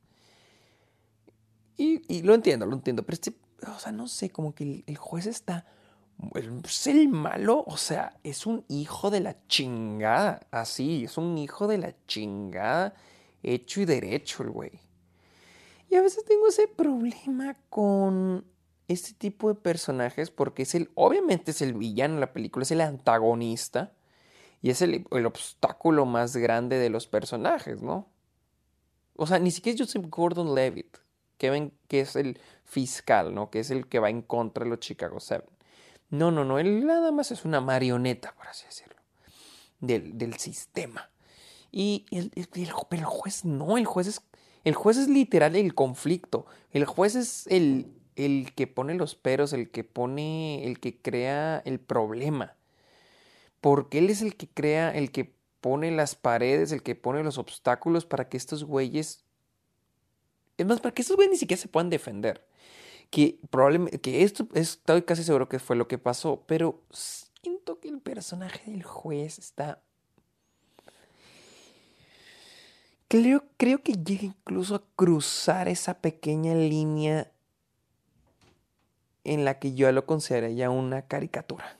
[1.80, 5.26] Y, lo entiendo, lo entiendo, pero este, o sea, no sé, como que el, juez
[5.26, 5.64] está,
[6.34, 11.68] es el malo, o sea, es un hijo de la chingada, así, es un hijo
[11.68, 12.94] de la chingada,
[13.44, 14.72] hecho y derecho el güey.
[15.88, 18.44] Y a veces tengo ese problema con
[18.88, 22.72] este tipo de personajes porque es el, obviamente es el villano en la película, es
[22.72, 23.92] el antagonista
[24.62, 28.08] y es el, el obstáculo más grande de los personajes, ¿no?
[29.14, 30.98] O sea, ni siquiera es Joseph Gordon Levitt,
[31.38, 33.50] que, que es el fiscal, ¿no?
[33.50, 35.48] Que es el que va en contra de los Chicago Seven.
[36.10, 38.96] No, no, no, él nada más es una marioneta, por así decirlo,
[39.80, 41.10] del, del sistema.
[41.70, 44.22] Y el, el, el juez no, el juez es,
[44.64, 46.46] el juez es literal el conflicto.
[46.72, 51.62] El juez es el, el que pone los peros, el que pone, el que crea
[51.64, 52.56] el problema.
[53.60, 57.38] Porque él es el que crea, el que pone las paredes, el que pone los
[57.38, 59.24] obstáculos para que estos güeyes.
[60.58, 62.44] Es más, para que estos güeyes ni siquiera se puedan defender.
[63.10, 64.00] Que probablemente.
[64.00, 66.44] Que esto estoy casi seguro que fue lo que pasó.
[66.46, 69.80] Pero siento que el personaje del juez está.
[73.06, 77.32] Creo, creo que llega incluso a cruzar esa pequeña línea
[79.24, 81.78] en la que yo lo consideraría una caricatura.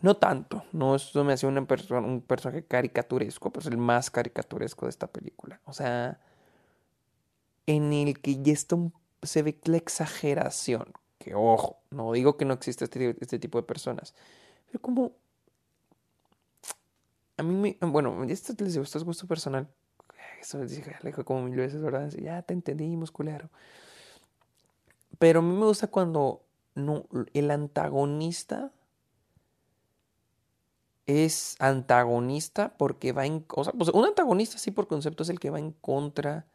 [0.00, 4.86] No tanto, no eso me hace una un personaje caricaturesco, pero es el más caricaturesco
[4.86, 5.60] de esta película.
[5.64, 6.20] O sea,
[7.66, 8.92] en el que ya esto
[9.22, 10.92] se ve la exageración.
[11.18, 14.14] Que ojo, no digo que no existe este, este tipo de personas,
[14.66, 15.12] pero como
[17.36, 19.68] a mí me, bueno, esto les gusta, es gusto personal.
[20.40, 20.94] Eso les dije,
[21.24, 22.10] como mil veces, ¿verdad?
[22.10, 23.48] Ya te entendimos, culero.
[25.18, 26.42] Pero a mí me gusta cuando
[27.32, 28.70] el antagonista
[31.06, 33.44] es antagonista porque va en...
[33.48, 36.46] O sea, pues un antagonista sí por concepto es el que va en contra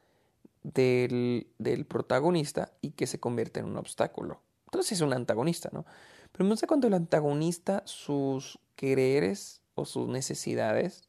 [0.74, 4.42] del, protagonista y que se convierte en un obstáculo.
[4.66, 5.86] Entonces es un antagonista, ¿no?
[6.32, 11.08] Pero me gusta cuando el antagonista, sus quereres o sus necesidades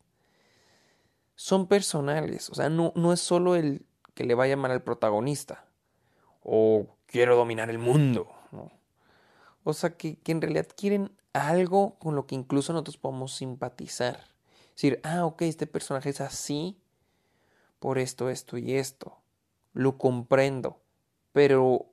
[1.35, 2.49] son personales.
[2.51, 3.85] O sea, no, no es solo el
[4.15, 5.65] que le va a llamar al protagonista
[6.43, 8.29] o quiero dominar el mundo.
[9.63, 14.17] O sea, que, que, en realidad quieren algo con lo que incluso nosotros podemos simpatizar.
[14.71, 16.79] Es decir, ah, ok, este personaje es así
[17.79, 19.20] por esto, esto y esto.
[19.73, 20.81] Lo comprendo.
[21.33, 21.87] Pero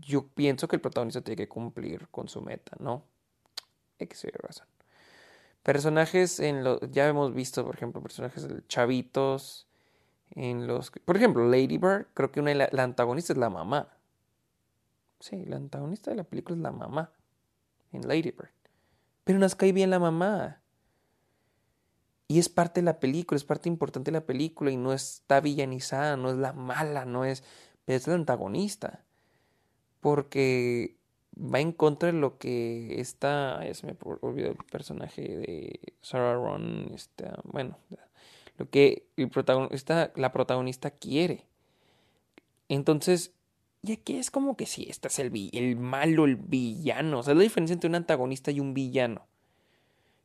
[0.00, 3.04] yo pienso que el protagonista tiene que cumplir con su meta, ¿no?
[4.10, 4.66] Ser razón.
[5.62, 6.80] Personajes en los.
[6.90, 9.68] Ya hemos visto, por ejemplo, personajes chavitos
[10.34, 10.90] en los...
[10.90, 13.88] Por ejemplo, Lady Bird, creo que una, la, la antagonista es la mamá.
[15.20, 17.12] Sí, la antagonista de la película es la mamá
[17.92, 18.50] en Lady Bird.
[19.22, 20.61] Pero nos cae bien la mamá.
[22.32, 25.42] Y es parte de la película, es parte importante de la película y no está
[25.42, 27.44] villanizada, no es la mala, no es...
[27.86, 29.04] es la antagonista.
[30.00, 30.96] Porque
[31.36, 33.62] va en contra de lo que está...
[33.62, 37.76] Ya se me olvidó el personaje de Sarah Ron, está, bueno,
[38.56, 41.44] lo que el protagonista, la protagonista quiere.
[42.70, 43.34] Entonces,
[43.82, 47.18] y aquí es como que sí, este es el, el malo, el villano.
[47.18, 49.26] O sea, es la diferencia entre un antagonista y un villano.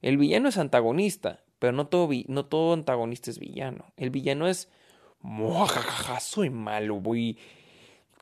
[0.02, 3.86] El villano es antagonista, pero no todo, no todo antagonista es villano.
[3.98, 4.70] El villano es,
[6.20, 7.38] soy malo, voy,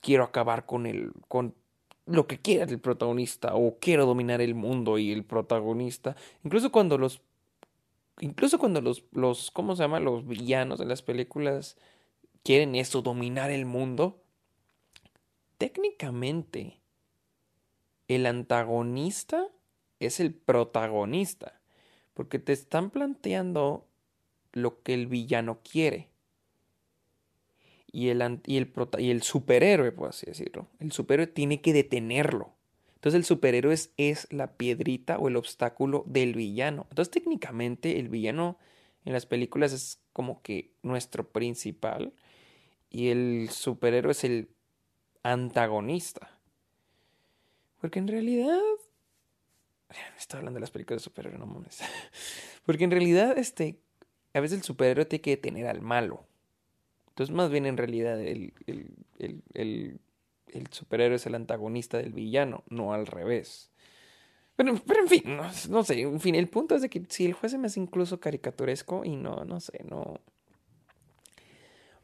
[0.01, 1.53] quiero acabar con el, con
[2.05, 6.15] lo que quiera el protagonista, o quiero dominar el mundo y el protagonista.
[6.43, 7.21] Incluso cuando los
[8.19, 9.99] incluso cuando los, los, ¿cómo se llama?
[9.99, 11.77] Los villanos de las películas
[12.43, 14.21] quieren eso, dominar el mundo,
[15.57, 16.79] técnicamente
[18.07, 19.47] el antagonista
[19.99, 21.59] es el protagonista,
[22.15, 23.85] porque te están planteando
[24.53, 26.09] lo que el villano quiere.
[27.91, 32.55] Y el, y el, y el superhéroe, por así decirlo, el superhéroe tiene que detenerlo.
[32.95, 36.87] Entonces el superhéroe es, la piedrita o el obstáculo del villano.
[36.89, 38.57] Entonces técnicamente el villano
[39.03, 42.13] en las películas es como que nuestro principal
[42.89, 44.49] y el superhéroe es el
[45.21, 46.39] antagonista.
[47.79, 48.59] Porque en realidad...
[50.17, 51.79] Estoy hablando de las películas de superhéroe, no mames.
[52.65, 53.79] Porque en realidad, este,
[54.33, 56.25] a veces el superhéroe tiene que detener al malo.
[57.09, 59.99] Entonces, más bien en realidad el, el
[60.55, 63.71] el superhéroe es el antagonista del villano, no al revés.
[64.55, 65.23] Pero, pero en fin,
[65.69, 67.79] no, sé, en fin, el punto es de que si el juez se me hace
[67.79, 70.19] incluso caricaturesco y no, no sé, no...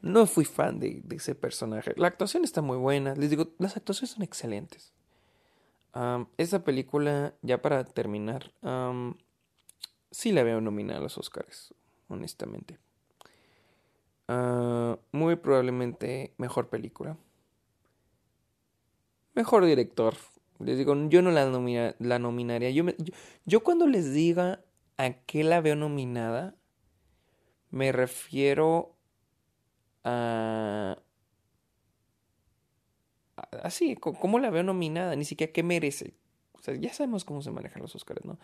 [0.02, 1.94] No fui fan de, ese personaje.
[1.96, 4.92] La actuación está muy buena, les digo, las actuaciones son excelentes.
[6.38, 8.52] Esa película, ya para terminar,
[10.10, 11.74] sí la veo nominada a los Oscars,
[12.08, 12.78] honestamente.
[14.28, 17.18] Ah, muy probablemente mejor película.
[19.34, 20.14] Mejor director.
[20.58, 22.70] Les digo, yo no la, la nominaría.
[22.70, 22.84] Yo,
[23.44, 24.64] yo, cuando les diga
[24.96, 26.54] a qué la veo nominada,
[27.70, 28.94] me refiero
[30.04, 30.98] a...
[33.62, 35.14] Así, ¿cómo la veo nominada?
[35.16, 36.14] Ni siquiera qué merece.
[36.78, 38.38] Ya sabemos cómo se manejan los Oscars, ¿no?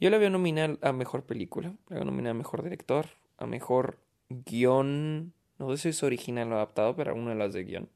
[0.00, 3.98] Yo la veo nominada a mejor película, la veo nominada a mejor director, a mejor
[4.30, 5.34] guion.
[5.58, 7.88] No sé si es original o adaptado, pero una de las de guion.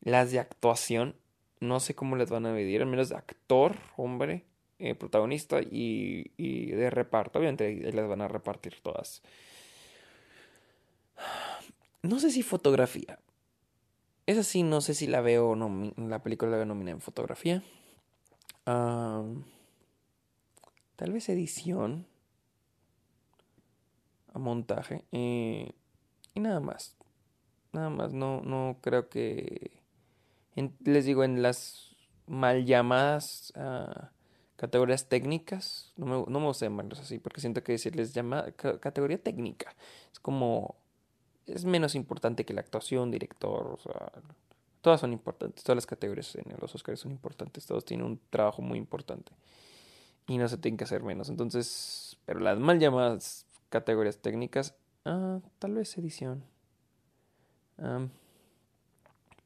[0.00, 1.14] Las de actuación,
[1.60, 4.44] no sé cómo les van a medir, al menos actor, hombre,
[4.80, 7.38] eh, protagonista y, y, de reparto.
[7.38, 9.22] Obviamente las van a repartir todas.
[12.02, 13.18] No sé si fotografía.
[14.26, 17.62] Esa sí, no sé si la veo, no, la película la veo nominada en fotografía.
[18.64, 19.42] tal
[21.12, 22.06] vez edición.
[24.32, 25.04] A montaje.
[25.10, 25.72] Eh,
[26.34, 26.96] y nada más.
[27.72, 28.12] Nada más.
[28.12, 29.82] No, no creo que.
[30.84, 31.96] les digo, en las
[32.26, 34.12] mal llamadas ah,
[34.56, 35.92] categorías técnicas.
[35.96, 37.18] No me, no me gusta llamarlos así.
[37.18, 39.74] Porque siento que decirles llama categoría técnica.
[40.12, 40.79] Es como
[41.46, 43.78] es menos importante que la actuación, director,
[44.80, 48.62] todas son importantes, todas las categorías en los Oscars son importantes, todos tienen un trabajo
[48.62, 49.32] muy importante
[50.26, 51.28] y no se tienen que hacer menos.
[51.28, 54.74] Entonces, pero las mal llamadas categorías técnicas,
[55.04, 56.44] ah, tal vez edición.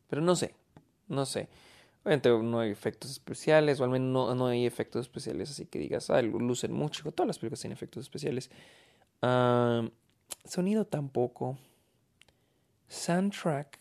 [0.08, 0.54] pero no sé,
[1.08, 1.48] no sé.
[2.02, 5.78] Obviamente no hay efectos especiales, o al menos no, no hay efectos especiales, así que
[5.78, 7.10] digas, ah, lucen mucho.
[7.12, 8.50] Todas las películas tienen efectos especiales.
[10.44, 11.56] sonido tampoco.
[12.94, 13.78] Soundtrack,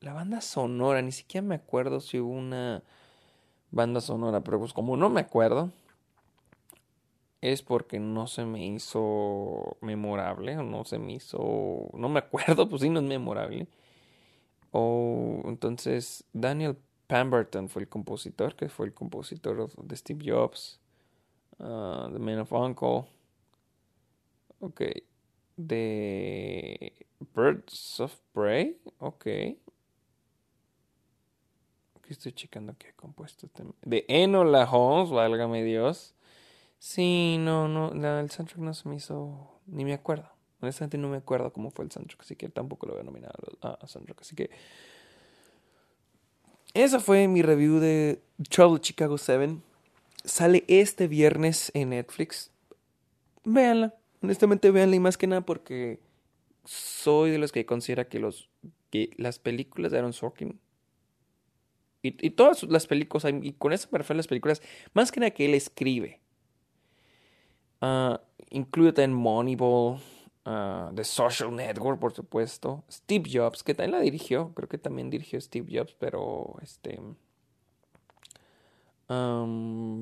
[0.00, 2.82] la banda sonora, ni siquiera me acuerdo si hubo una
[3.70, 5.70] banda sonora, pero pues como no me acuerdo,
[7.40, 12.68] es porque no se me hizo memorable, o no se me hizo, no me acuerdo,
[12.70, 13.66] pues sí, no es memorable.
[14.70, 20.78] O entonces Daniel Pemberton fue el compositor, que fue el compositor de Steve Jobs,
[21.58, 23.04] The Man of Uncle.
[24.60, 24.82] Ok,
[25.56, 29.26] de Birds of Prey, ok.
[31.96, 36.14] Aquí estoy checando qué compuesto este De Enola Holmes, válgame Dios.
[36.78, 40.28] Sí, no, no, el soundtrack no se me hizo, ni me acuerdo.
[40.60, 43.32] Honestamente no me acuerdo cómo fue el soundtrack, así que tampoco lo voy a nominar
[43.60, 44.20] a, soundtrack.
[44.20, 44.50] Así que
[46.74, 49.58] esa fue mi review de Trouble Chicago 7.
[50.24, 52.50] Sale este viernes en Netflix.
[53.44, 56.00] Véanla honestamente véanla y más que nada porque
[56.64, 58.48] soy de los que considera que los
[58.90, 60.60] que las películas de Aaron Sorkin
[62.02, 64.60] y, todas las películas, y con eso me refiero a las películas,
[64.92, 66.20] más que nada que él escribe.
[67.80, 68.16] Uh,
[68.50, 70.00] incluye también Moneyball,
[70.44, 72.82] uh, The Social Network, por supuesto.
[72.90, 77.00] Steve Jobs, que también la dirigió, creo que también dirigió Steve Jobs, pero este.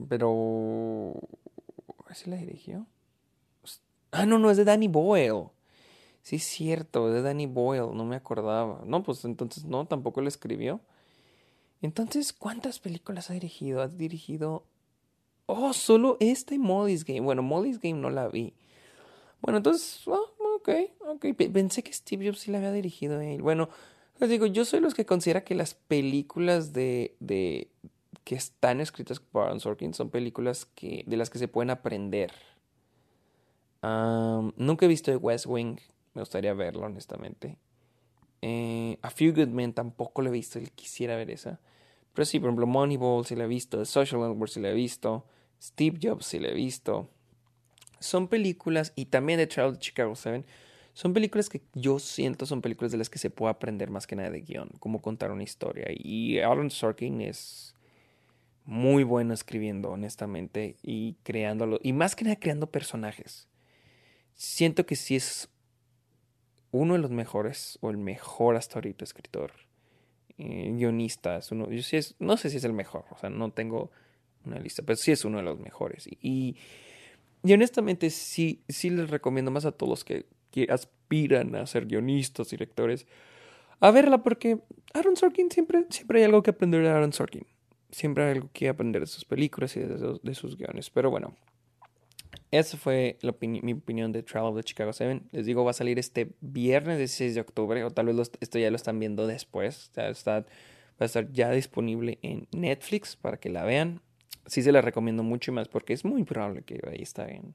[0.08, 1.14] Pero.
[2.14, 2.86] ¿Sí la dirigió?
[4.12, 5.50] Ah, no, no, es de Danny Boyle.
[6.22, 8.82] Sí, es cierto, es de Danny Boyle, no me acordaba.
[8.84, 10.80] No, pues entonces no, tampoco lo escribió.
[11.82, 13.80] Entonces, ¿cuántas películas ha dirigido?
[13.80, 14.64] Ha dirigido.
[15.46, 17.20] Oh, solo este Molly's Game.
[17.20, 18.52] Bueno, Molly's Game no la vi.
[19.40, 20.68] Bueno, entonces, oh, ok,
[21.08, 21.26] ok.
[21.52, 23.40] Pensé que Steve Jobs sí la había dirigido él.
[23.40, 23.70] Bueno,
[24.18, 27.70] les digo, yo soy los que considera que las películas de, de
[28.24, 32.30] que están escritas por Aaron Sorkin son películas que, de las que se pueden aprender
[33.82, 35.78] nunca he visto The West Wing.
[36.14, 37.56] Me gustaría verlo, honestamente.
[38.42, 40.58] Eh, a Few Good Men tampoco lo he visto.
[40.74, 41.60] Quisiera ver esa.
[42.14, 43.84] Pero sí, por ejemplo, Moneyball sí la he visto.
[43.84, 45.24] Social Network sí la he visto.
[45.62, 47.08] Steve Jobs sí la he visto.
[48.00, 50.44] Son películas, y también The Child of Chicago 7,
[50.94, 54.16] son películas que yo siento son películas de las que se puede aprender más que
[54.16, 55.86] nada de guion, cómo contar una historia.
[55.90, 57.74] Y Aaron Sorkin es
[58.64, 63.49] muy bueno escribiendo, honestamente, y creándolo, y más que nada creando personajes
[64.34, 65.48] siento que sí es
[66.72, 69.52] uno de los mejores, o el mejor hasta ahorita escritor,
[70.38, 71.40] eh, guionista.
[71.50, 73.90] uno, yo sí es, no sé si es el mejor, o sea, no tengo
[74.44, 76.06] una lista, pero sí es uno de los mejores.
[76.06, 76.56] Y,
[77.42, 80.26] y, honestamente sí, sí les recomiendo más a todos los que,
[80.68, 83.06] aspiran a ser guionistas, directores,
[83.80, 84.58] a verla porque
[84.94, 87.46] Aaron Sorkin siempre, siempre hay algo que aprender de Aaron Sorkin.
[87.90, 90.90] Siempre hay algo que aprender de sus películas y de sus guiones.
[90.90, 91.34] Pero bueno,
[92.50, 95.22] esa fue mi opinión de of the Chicago 7.
[95.32, 98.70] Les digo, va a salir este viernes 16 de octubre, o tal vez esto ya
[98.70, 99.90] lo están viendo después.
[99.96, 100.44] O está,
[101.00, 104.02] Va a estar ya disponible en Netflix para que la vean.
[104.44, 107.54] Sí se la recomiendo mucho más porque es muy probable que ahí está en,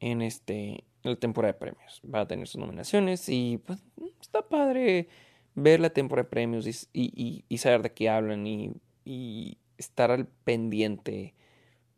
[0.00, 2.02] en este la temporada de premios.
[2.04, 3.82] Va a tener sus nominaciones y pues
[4.20, 5.08] está padre
[5.54, 11.34] ver la temporada de premios y, saber de qué hablan y, estar al pendiente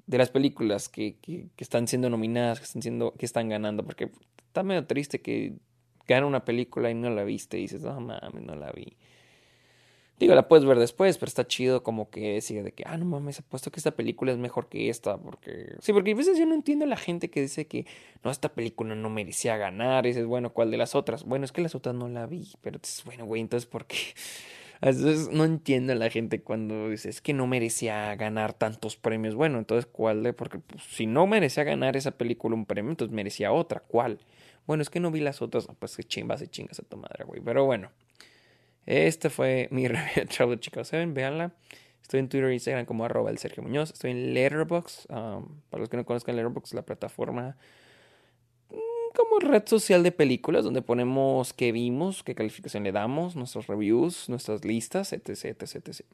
[0.06, 4.10] de las películas que, que, están siendo nominadas, que están siendo, que están ganando, porque
[4.46, 5.54] está medio triste que
[6.06, 8.96] gana una película y no la viste y dices, no mames, no la vi.
[10.18, 13.04] Digo, la puedes ver después, pero está chido como que decir de que, ah, no
[13.04, 15.74] mames, apuesto que esta película es mejor que esta, porque...
[15.80, 17.86] Sí, porque a veces yo no entiendo a la gente que dice que,
[18.22, 21.24] no, esta película no merecía ganar, y dices, bueno, ¿cuál de las otras?
[21.24, 23.96] Bueno, es que las otras no la vi, pero dices, bueno, güey, entonces, ¿por qué?
[24.82, 29.36] Veces no entiendo a la gente cuando dice, es que no merecía ganar tantos premios.
[29.36, 30.32] Bueno, entonces, ¿cuál de?
[30.32, 34.18] Porque pues, si no merecía ganar esa película un premio, entonces merecía otra, ¿cuál?
[34.66, 37.24] Bueno, es que no vi las otras, pues que chingas y chingas a tu madre,
[37.24, 37.40] güey.
[37.40, 37.90] Pero bueno.
[38.86, 41.06] Este fue mi review de Travel Chicago 7.
[41.12, 41.52] Véanla.
[42.02, 43.92] Estoy en Twitter e Instagram como arroba el Sergio Muñoz.
[43.92, 45.10] Estoy en Letterboxd.
[45.10, 47.56] Um, para los que no conozcan Letterboxd, la plataforma
[49.12, 54.28] como red social de películas donde ponemos qué vimos, qué calificación le damos, nuestros reviews,
[54.28, 56.06] nuestras listas, etc, etc, etc.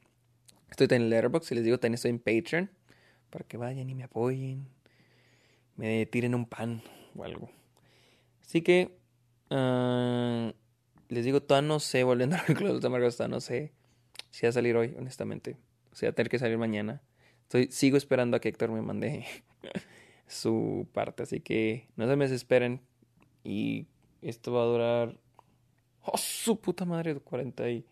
[0.69, 2.69] Estoy en Letterboxd y les digo, también estoy en Patreon
[3.29, 4.67] para que vayan y me apoyen,
[5.75, 6.81] me tiren un pan
[7.15, 7.49] o algo.
[8.41, 8.97] Así que...
[9.49, 10.53] Uh,
[11.09, 13.73] les digo, todavía no sé, volviendo a los Amargos, todavía no sé
[14.29, 15.57] si va a salir hoy, honestamente.
[15.91, 17.01] O sea, tener que salir mañana.
[17.43, 19.25] Estoy, sigo esperando a que Héctor me mande
[20.27, 22.81] su parte, así que no se me desesperen.
[23.43, 23.87] Y
[24.21, 25.17] esto va a durar.
[26.03, 27.15] ¡Oh, su puta madre!
[27.15, 27.85] 40 y.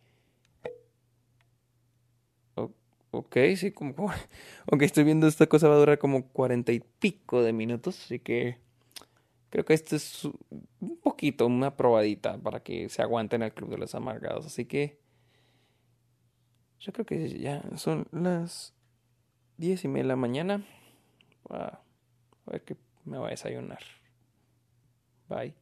[3.11, 4.11] ok, sí, como.
[4.71, 8.19] Ok, estoy viendo esta cosa va a durar como cuarenta y pico de minutos, así
[8.19, 8.57] que.
[9.49, 10.25] Creo que este es
[10.81, 14.45] un poquito, una probadita para que se aguanten el Club de los Amargados.
[14.45, 14.99] Así que
[16.79, 18.73] yo creo que ya son las
[19.57, 20.65] diez y media de la mañana.
[21.49, 21.79] a
[22.45, 22.75] ver que
[23.05, 23.79] me voy a desayunar.
[25.29, 25.53] Bye.